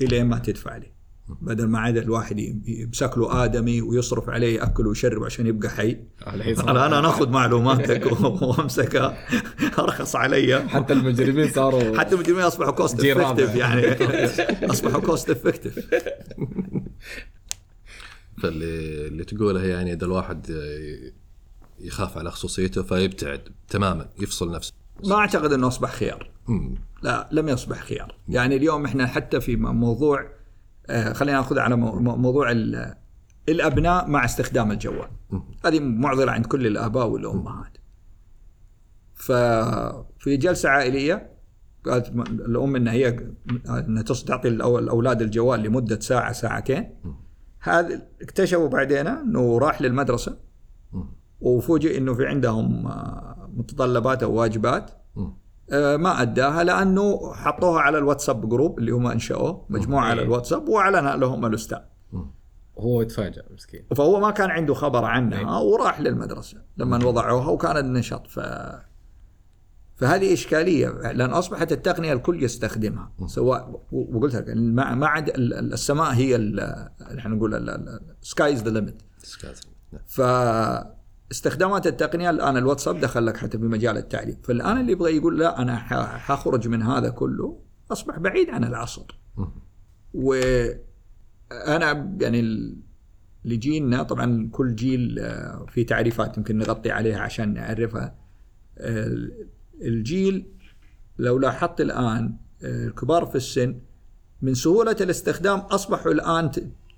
[0.00, 0.95] إلى ما تدفع لي.
[1.28, 5.96] بدل ما عاد الواحد يمسك له آدمي ويصرف عليه يأكل ويشرب عشان يبقى حي.
[6.26, 8.06] أنا أنا ناخذ معلوماتك
[8.42, 9.26] وأمسكها.
[9.78, 10.68] أرخص علي.
[10.68, 13.86] حتى المجرمين صاروا حتى المجرمين أصبحوا cost effective يعني.
[14.72, 15.78] أصبحوا cost effective
[18.42, 20.46] فاللي اللي تقوله يعني إذا الواحد
[21.80, 24.72] يخاف على خصوصيته فيبتعد تماما يفصل نفسه.
[25.04, 26.30] ما أعتقد إنه أصبح خيار.
[27.02, 28.14] لا لم يصبح خيار.
[28.28, 30.35] يعني اليوم إحنا حتى في موضوع
[30.88, 32.94] خلينا ناخذ على مو- مو- موضوع ال-
[33.48, 35.08] الأبناء مع استخدام الجوال.
[35.64, 37.76] هذه معضلة عند كل الآباء والأمهات.
[39.14, 41.30] ففي جلسة عائلية
[41.86, 43.18] قالت الأم إن هي
[43.68, 46.94] انها تعطي الأولاد الجوال لمدة ساعة ساعتين.
[47.60, 50.38] هذا اكتشفوا بعدين إنه راح للمدرسة.
[51.40, 54.90] وفوجئ إنه في عندهم آه، متطلبات أو واجبات.
[55.16, 55.36] آه،
[55.72, 60.22] ما أداها لأنه حطوها على الواتساب جروب اللي هم أنشأوه مجموعة على.
[60.22, 61.78] الواتساب وأعلنها لهم الأستاذ.
[62.78, 63.84] هو يتفاجأ مسكين.
[63.96, 65.46] فهو ما كان عنده خبر عنها إيه.
[65.60, 68.40] وراح للمدرسة لما وضعوها وكان النشاط ف
[69.96, 73.12] فهذه إشكالية لأن أصبحت التقنية الكل يستخدمها.
[73.26, 76.60] سواء وقلت لك ما عاد ال- ال- السماء هي ال-
[77.18, 77.80] إحنا نقول
[78.22, 79.62] sky's the limit سكازن.
[81.30, 85.62] فاستخدامات التقنية الآن الواتساب دخل لك حتى في مجال التعليم فالآن اللي يبغى يقول لا
[85.62, 85.76] أنا
[86.18, 87.58] حخرج من هذا كله
[87.92, 89.48] أصبح بعيد عن العصر مم.
[90.14, 90.80] وأنا
[92.20, 92.76] يعني ال-
[93.44, 98.14] اللي جيلنا طبعا كل جيل آه، في تعريفات يمكن نغطي عليها عشان نعرفها
[98.78, 99.16] آه،
[99.82, 100.46] الجيل
[101.18, 103.80] لو لاحظت الآن آه، الكبار في السن
[104.42, 106.50] من سهولة الاستخدام أصبحوا الآن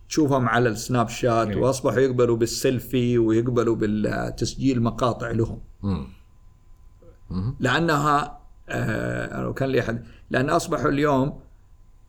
[0.08, 1.58] تشوفهم على السناب شات نعم.
[1.58, 6.06] وأصبحوا يقبلوا بالسيلفي ويقبلوا بالتسجيل مقاطع لهم مم.
[7.30, 7.56] مم.
[7.60, 8.38] لأنها
[8.68, 11.40] آه لو كان لي أحد لأن أصبحوا اليوم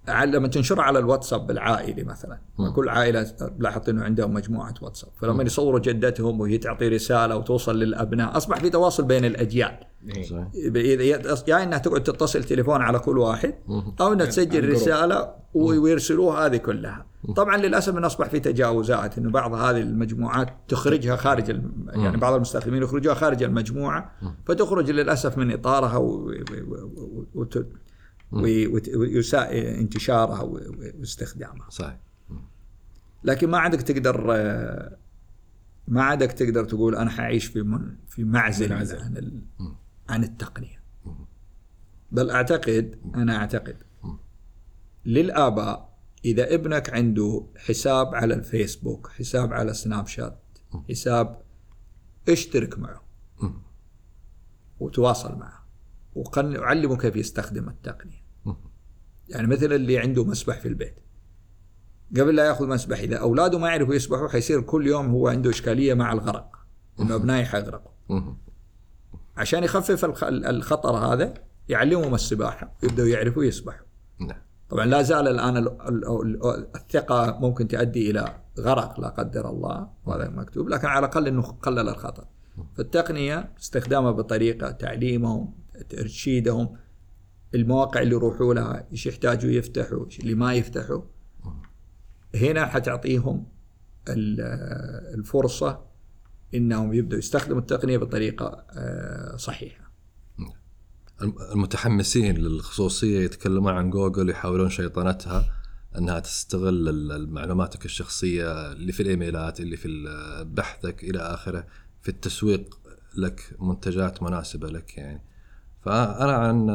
[0.07, 2.73] على- لما تنشرها على الواتساب العائلي مثلا مم.
[2.73, 8.37] كل عائلة لاحظت إنه عندهم مجموعة واتساب فلما يصوروا جدتهم وهي تعطي رسالة وتوصل للأبناء
[8.37, 9.77] أصبح في تواصل بين الأجيال
[10.15, 10.23] إيه.
[10.53, 13.95] إذا- يا إنها تقعد تتصل تليفون على كل واحد مم.
[14.01, 14.69] أو إنها عن تسجل.
[14.69, 17.05] رسالة ويرسلوها هذه كلها
[17.35, 21.85] طبعا للأسف أنه أصبح في تجاوزات إنه بعض هذه المجموعات تخرجها خارج الم...
[21.87, 24.11] يعني بعض المستخدمين يخرجوها خارج المجموعة
[24.45, 26.33] فتخرج للأسف من إطارها و...
[27.35, 27.65] وت...
[28.95, 30.41] ويساء انتشارها.
[30.41, 31.69] واستخدامها.
[31.69, 31.97] صحيح.
[33.23, 34.21] لكن ما عندك تقدر
[35.87, 38.73] ما عندك تقدر تقول أنا حعيش في من في معزل.
[38.73, 39.41] عن ال...
[40.09, 40.79] عن التقنية.
[42.11, 43.75] بل أعتقد أنا أعتقد
[45.05, 45.88] للآباء
[46.25, 50.39] إذا ابنك عنده حساب على الفيسبوك حساب على سناب شات
[50.89, 51.41] حساب
[52.29, 53.03] اشترك معه.
[54.79, 55.65] وتواصل معه.
[56.15, 58.23] وعلمه كيف يستخدم التقنية.
[59.29, 60.95] يعني مثل اللي عنده مسبح في البيت.
[62.17, 65.93] قبل لا يأخذ مسبح إذا أولاده ما يعرفوا يسبحوا حيصير كل يوم هو عنده إشكالية
[65.93, 66.55] مع الغرق.
[66.99, 67.91] إنه ابنائي حيغرقوا.
[69.37, 71.33] عشان يخفف الخ- الخطر هذا
[71.69, 72.77] يعلمهم السباحة.
[72.83, 73.85] يبدأوا يعرفوا يسبحوا.
[74.19, 74.41] نعم.
[74.69, 79.87] طبعا لا زال الآن ال- ال- ال- الثقة ممكن تؤدي إلى غرق لا قدر الله
[80.05, 82.25] وهذا مكتوب لكن على الأقل إنه قلل الخطر
[82.75, 85.53] فالتقنية استخدامها بطريقة تعليمهم
[85.89, 86.75] ترشيدهم
[87.55, 91.01] المواقع اللي يروحوا لها إيش يحتاجوا يفتحوا إيش اللي ما يفتحوا.
[92.35, 93.45] هنا حتعطيهم
[94.09, 94.41] ال-
[95.19, 95.85] الفرصة
[96.55, 99.88] إنهم يبدأوا يستخدموا التقنية بطريقة آه، صحيحة.
[101.21, 105.45] المتحمسين للخصوصية يتكلمون عن جوجل يحاولون شيطنتها
[105.97, 109.87] إنها تستغل المعلوماتك الشخصية اللي في الإيميلات اللي في
[110.53, 111.67] بحثك إلى آخره
[112.01, 112.79] في التسويق
[113.17, 115.23] لك منتجات مناسبة لك يعني.
[115.81, 116.67] فأنا عن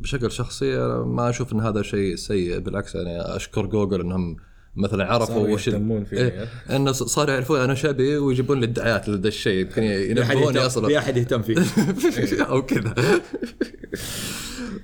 [0.00, 4.36] بشكل شخصي ما أشوف إن هذا شيء سيء بالعكس أنا أشكر جوجل إنهم
[4.76, 6.16] مثلا عرفوا وش يهتمون فيه.
[6.16, 10.88] إيه إنه صاروا يعرفون أنا شبي ويجيبون لي الدعايات لهذا الشيء يمكن ينبهوني أصلا.
[10.88, 11.56] في أحد يهتم فيه.
[12.50, 12.94] أو كذا.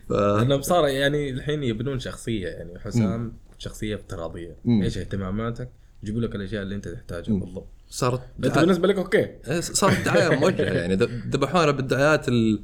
[0.08, 0.12] ف...
[0.12, 4.56] لانهم صار يعني الحين يبنون شخصية يعني حسام شخصية افتراضية.
[4.68, 5.70] إيش اهتماماتك؟
[6.02, 7.34] يجيبوا لك الأشياء اللي أنت تحتاجها.
[7.34, 7.68] بالضبط.
[7.88, 9.18] صارت أنت بالنسبة لك okay.
[9.18, 10.94] إيه، صارت دعاية موجهة يعني.
[11.30, 12.62] ذبحونا بالدعايات ال...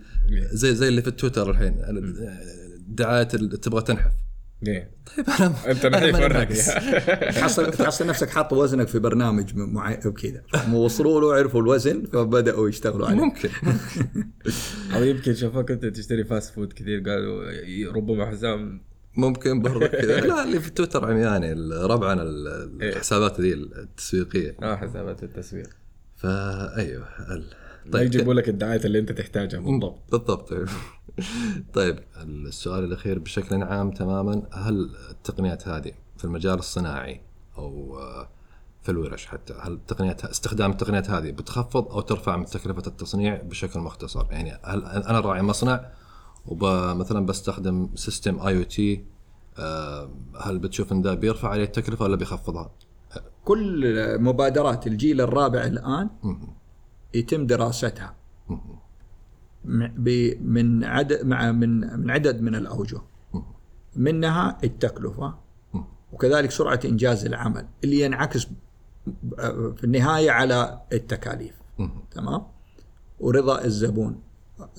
[0.52, 1.76] زي زي اللي في تويتر الحين.
[2.88, 4.12] دعاية تبغى تنحف.
[4.66, 4.90] إيه.
[5.16, 6.66] طيب أنا أنت أنا نحيف ناقص.
[7.40, 12.68] تحصل تحصل نفسك حاط وزنك في برنامج معين بكذا هم وصلوا له عرفوا الوزن فبدأوا
[12.68, 13.16] يشتغلوا عليه.
[13.24, 13.48] ممكن.
[14.94, 17.44] أو يمكن شافوك أنت تشتري fast فود كثير قالوا
[17.92, 18.80] ربما حسام
[19.16, 20.20] ممكن برضه كذا.
[20.20, 21.52] لا اللي في تويتر عمياني
[21.84, 22.88] ربعنا ال- إيه.
[22.92, 24.56] الحسابات ذي التسويقية.
[24.62, 25.68] آه حسابات التسويق.
[26.16, 27.44] فايوه ال-
[27.92, 30.10] طيب يجيبوا لك الدعايات اللي أنت تحتاجها بالضبط.
[30.12, 30.54] بالضبط.
[31.74, 37.20] طيب السؤال الأخير بشكل عام تماما هل التقنيات هذه في المجال الصناعي
[37.58, 38.28] أو آه،
[38.82, 43.80] في الورش حتى هل التقنيات استخدام التقنيات هذه بتخفض أو ترفع من تكلفة التصنيع بشكل
[43.80, 45.90] مختصر يعني هل أنا راعي مصنع
[46.46, 49.04] ومثلا بستخدم system IoT
[50.40, 52.70] هل بتشوف إن ده بيرفع عليه التكلفة ولا بيخفضها؟
[53.44, 56.10] كل مبادرات الجيل الرابع الآن.
[57.14, 58.14] يتم دراستها
[59.64, 63.00] من عدد مع من من عدد من الأوجه.
[63.96, 65.34] منها التكلفة.
[66.12, 68.46] وكذلك سرعة إنجاز العمل اللي ينعكس
[69.76, 71.54] في النهاية على التكاليف.
[72.10, 72.42] تمام؟
[73.20, 74.20] ورضا الزبون.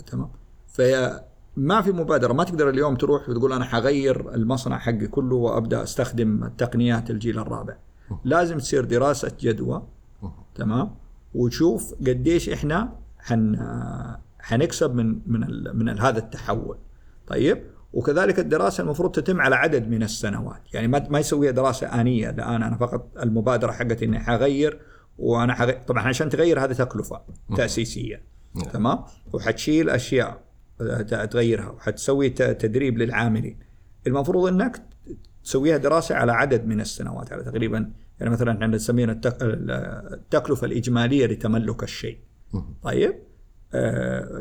[0.06, 0.30] تمام؟
[0.68, 2.34] فما في مبادرة.
[2.34, 7.78] ما تقدر اليوم تروح وتقول أنا حغير المصنع حقي كله وأبدأ أستخدم تقنيات الجيل الرابع.
[8.24, 9.84] لازم تصير دراسة جدوى.
[10.56, 10.96] تمام؟
[11.36, 13.56] وتشوف قديش إحنا حن
[14.44, 16.78] حنكسب من من ال من ال هذا التحول.
[17.28, 17.64] طيب؟
[17.94, 20.62] وكذلك الدراسة المفروض تتم على عدد من السنوات.
[20.74, 22.30] يعني ما ما يسويها دراسة آنية.
[22.30, 24.80] الآن أنا فقط المبادرة حقتي إني حغير
[25.18, 27.22] وأنا حغير طبعا عشان تغير هذه تكلفة
[27.58, 28.22] تأسيسية.
[28.74, 29.00] تمام؟
[29.34, 30.42] وحتشيل أشياء
[30.82, 33.60] آه، تغيرها وحتسوي تدريب للعاملين.
[34.08, 34.82] المفروض إنك
[35.44, 41.26] تسويها دراسة على عدد من السنوات على تقريبا يعني مثلا إحنا نسميها التك- التكلفة الإجمالية
[41.26, 42.18] لتملك الشيء.
[42.84, 43.14] طيب؟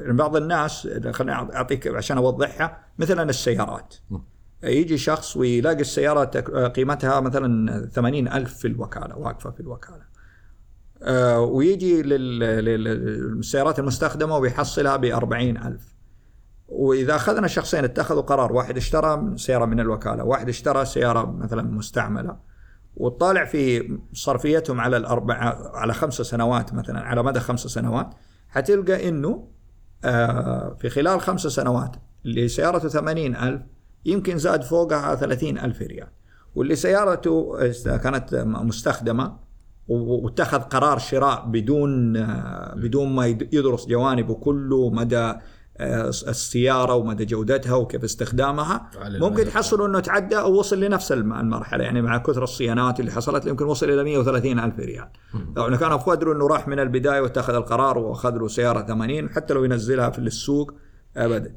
[0.09, 3.95] بعض الناس خليني أعطيك عشان أوضحها مثلا السيارات.
[4.11, 4.23] مم.
[4.65, 10.13] يجي شخص ويلاقي السيارة تك- قيمتها مثلا ثمانين ألف في الوكالة واقفة في الوكالة.
[11.03, 15.93] آه، ويجي لل- لل- للسيارات المستخدمة ويحصلها بأربعين ألف.
[16.69, 22.37] وإذا أخذنا شخصين اتخذوا قرار واحد اشترى سيارة من الوكالة واحد اشترى سيارة مثلا مستعملة
[22.97, 28.15] وطالع في صرفيتهم على الأربعة على خمس سنوات مثلا على مدى خمس سنوات
[28.53, 29.49] حتلقى إنه
[30.05, 33.63] آه، في خلال خمس سنوات اللي سيارته ثمانين ألف
[34.05, 36.09] يمكن زاد فوقها ثلاثين ألف ريال.
[36.55, 37.59] واللي سيارته
[37.97, 39.37] كانت مستخدمة
[39.89, 45.35] واتخذ قرار شراء بدون آه، بدون ما يد- يدرس جوانبه كله مدى
[45.77, 48.91] آه، السيارة ومدى جودتها وكيف استخدامها.
[49.21, 49.45] ممكن.
[49.45, 53.65] تحصلوا إنه تعدى أو وصل لنفس الم- المرحلة يعني مع كثر الصيانات اللي حصلت يمكن
[53.65, 55.09] وصل إلى 130 ألف ريال.
[55.57, 59.55] لو انه كان قدروا إنه راح من البداية واتخذ القرار وأخذ له سيارة 80 حتى
[59.55, 60.73] لو ينزلها في السوق
[61.17, 61.55] ابدا.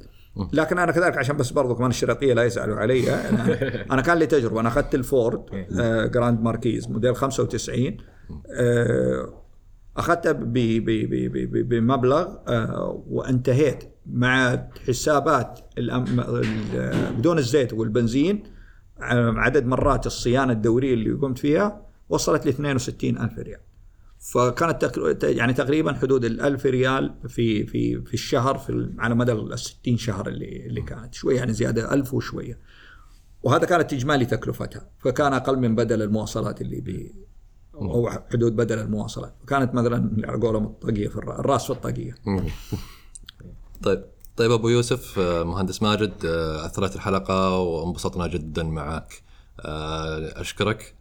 [0.53, 3.57] لكن أنا كذلك عشان بس برضو كمان الشريطية لا يزعلوا علي أنا,
[3.93, 4.59] أنا كان لي تجربة.
[4.59, 5.43] أنا أخذت الفورد
[5.79, 7.97] آه جراند ماركيز موديل 95
[8.59, 9.33] آه
[11.53, 13.83] ب- بمبلغ آه، وانتهيت.
[14.05, 15.59] مع حسابات
[17.17, 18.43] بدون الزيت والبنزين
[19.01, 23.59] آه، عدد مرات الصيانة الدورية اللي قمت فيها وصلت ل 62 ألف ريال.
[24.19, 24.91] فكانت
[25.23, 29.97] يعني تقريبا حدود ال 1000 ريال في في في الشهر في على مدى ال 60
[29.97, 31.13] شهر اللي اللي كانت.
[31.13, 32.59] شوية يعني زيادة 1000 وشوية.
[33.43, 34.89] وهذا كانت إجمالي تكلفتها.
[34.99, 37.11] فكان أقل من بدل المواصلات اللي ب
[37.75, 39.33] أو حدود بدل المواصلات.
[39.47, 42.15] كانت مثلا على قولهم الطاقية في الر- الرأس في الطاقية.
[43.83, 44.05] طيب.
[44.37, 49.21] طيب أبو يوسف آه، مهندس ماجد آه، أثرت الحلقة وانبسطنا جدا معك.
[49.59, 50.95] آه، أشكرك.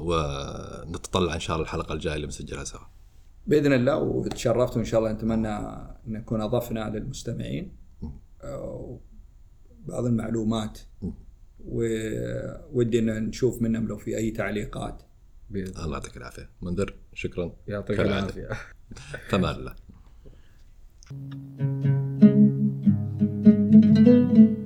[0.00, 2.80] ونتطلع إن شاء الله الحلقة الجاية اللي بنسجلها سوا.
[3.46, 5.12] بإذن الله وتشرفت وان شاء الله.
[5.12, 7.76] نتمنى أن نكون أضفنا للمستمعين.
[9.86, 10.78] بعض المعلومات.
[11.64, 15.02] وودي إن نشوف منهم لو في أي تعليقات.
[15.50, 16.50] بإذن الله يعطيك العافية.
[16.62, 17.52] منذر شكرا.
[17.68, 18.00] يعطيك.
[18.00, 18.48] العافية.
[19.28, 19.74] فمان الله
[24.04, 24.57] لو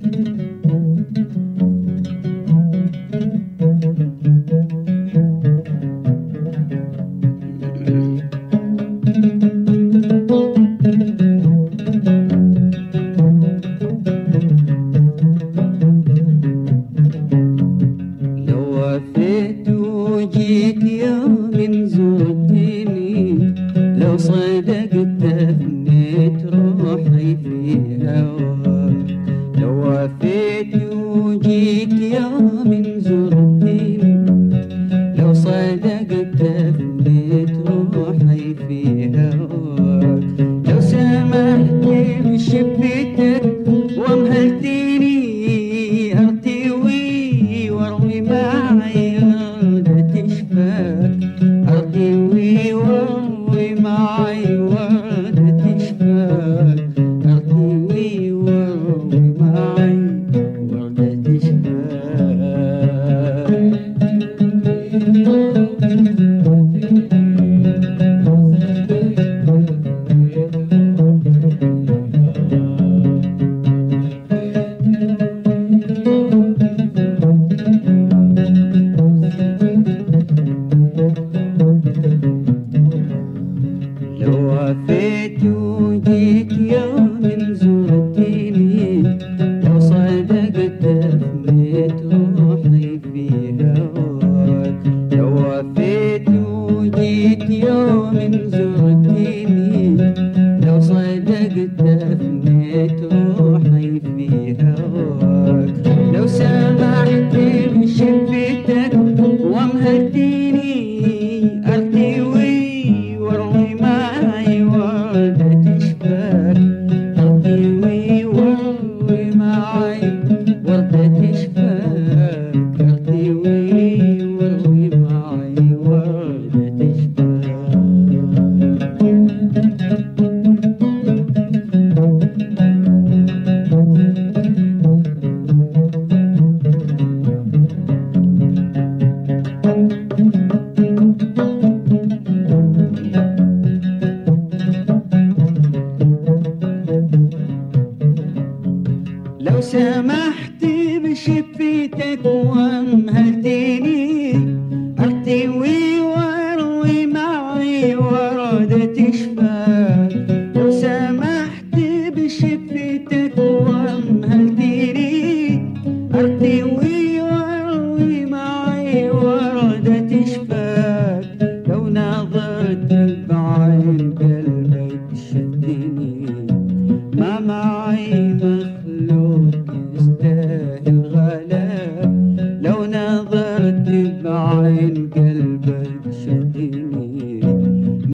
[185.17, 187.41] قلبك شفتني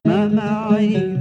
[0.07, 1.18] ما معي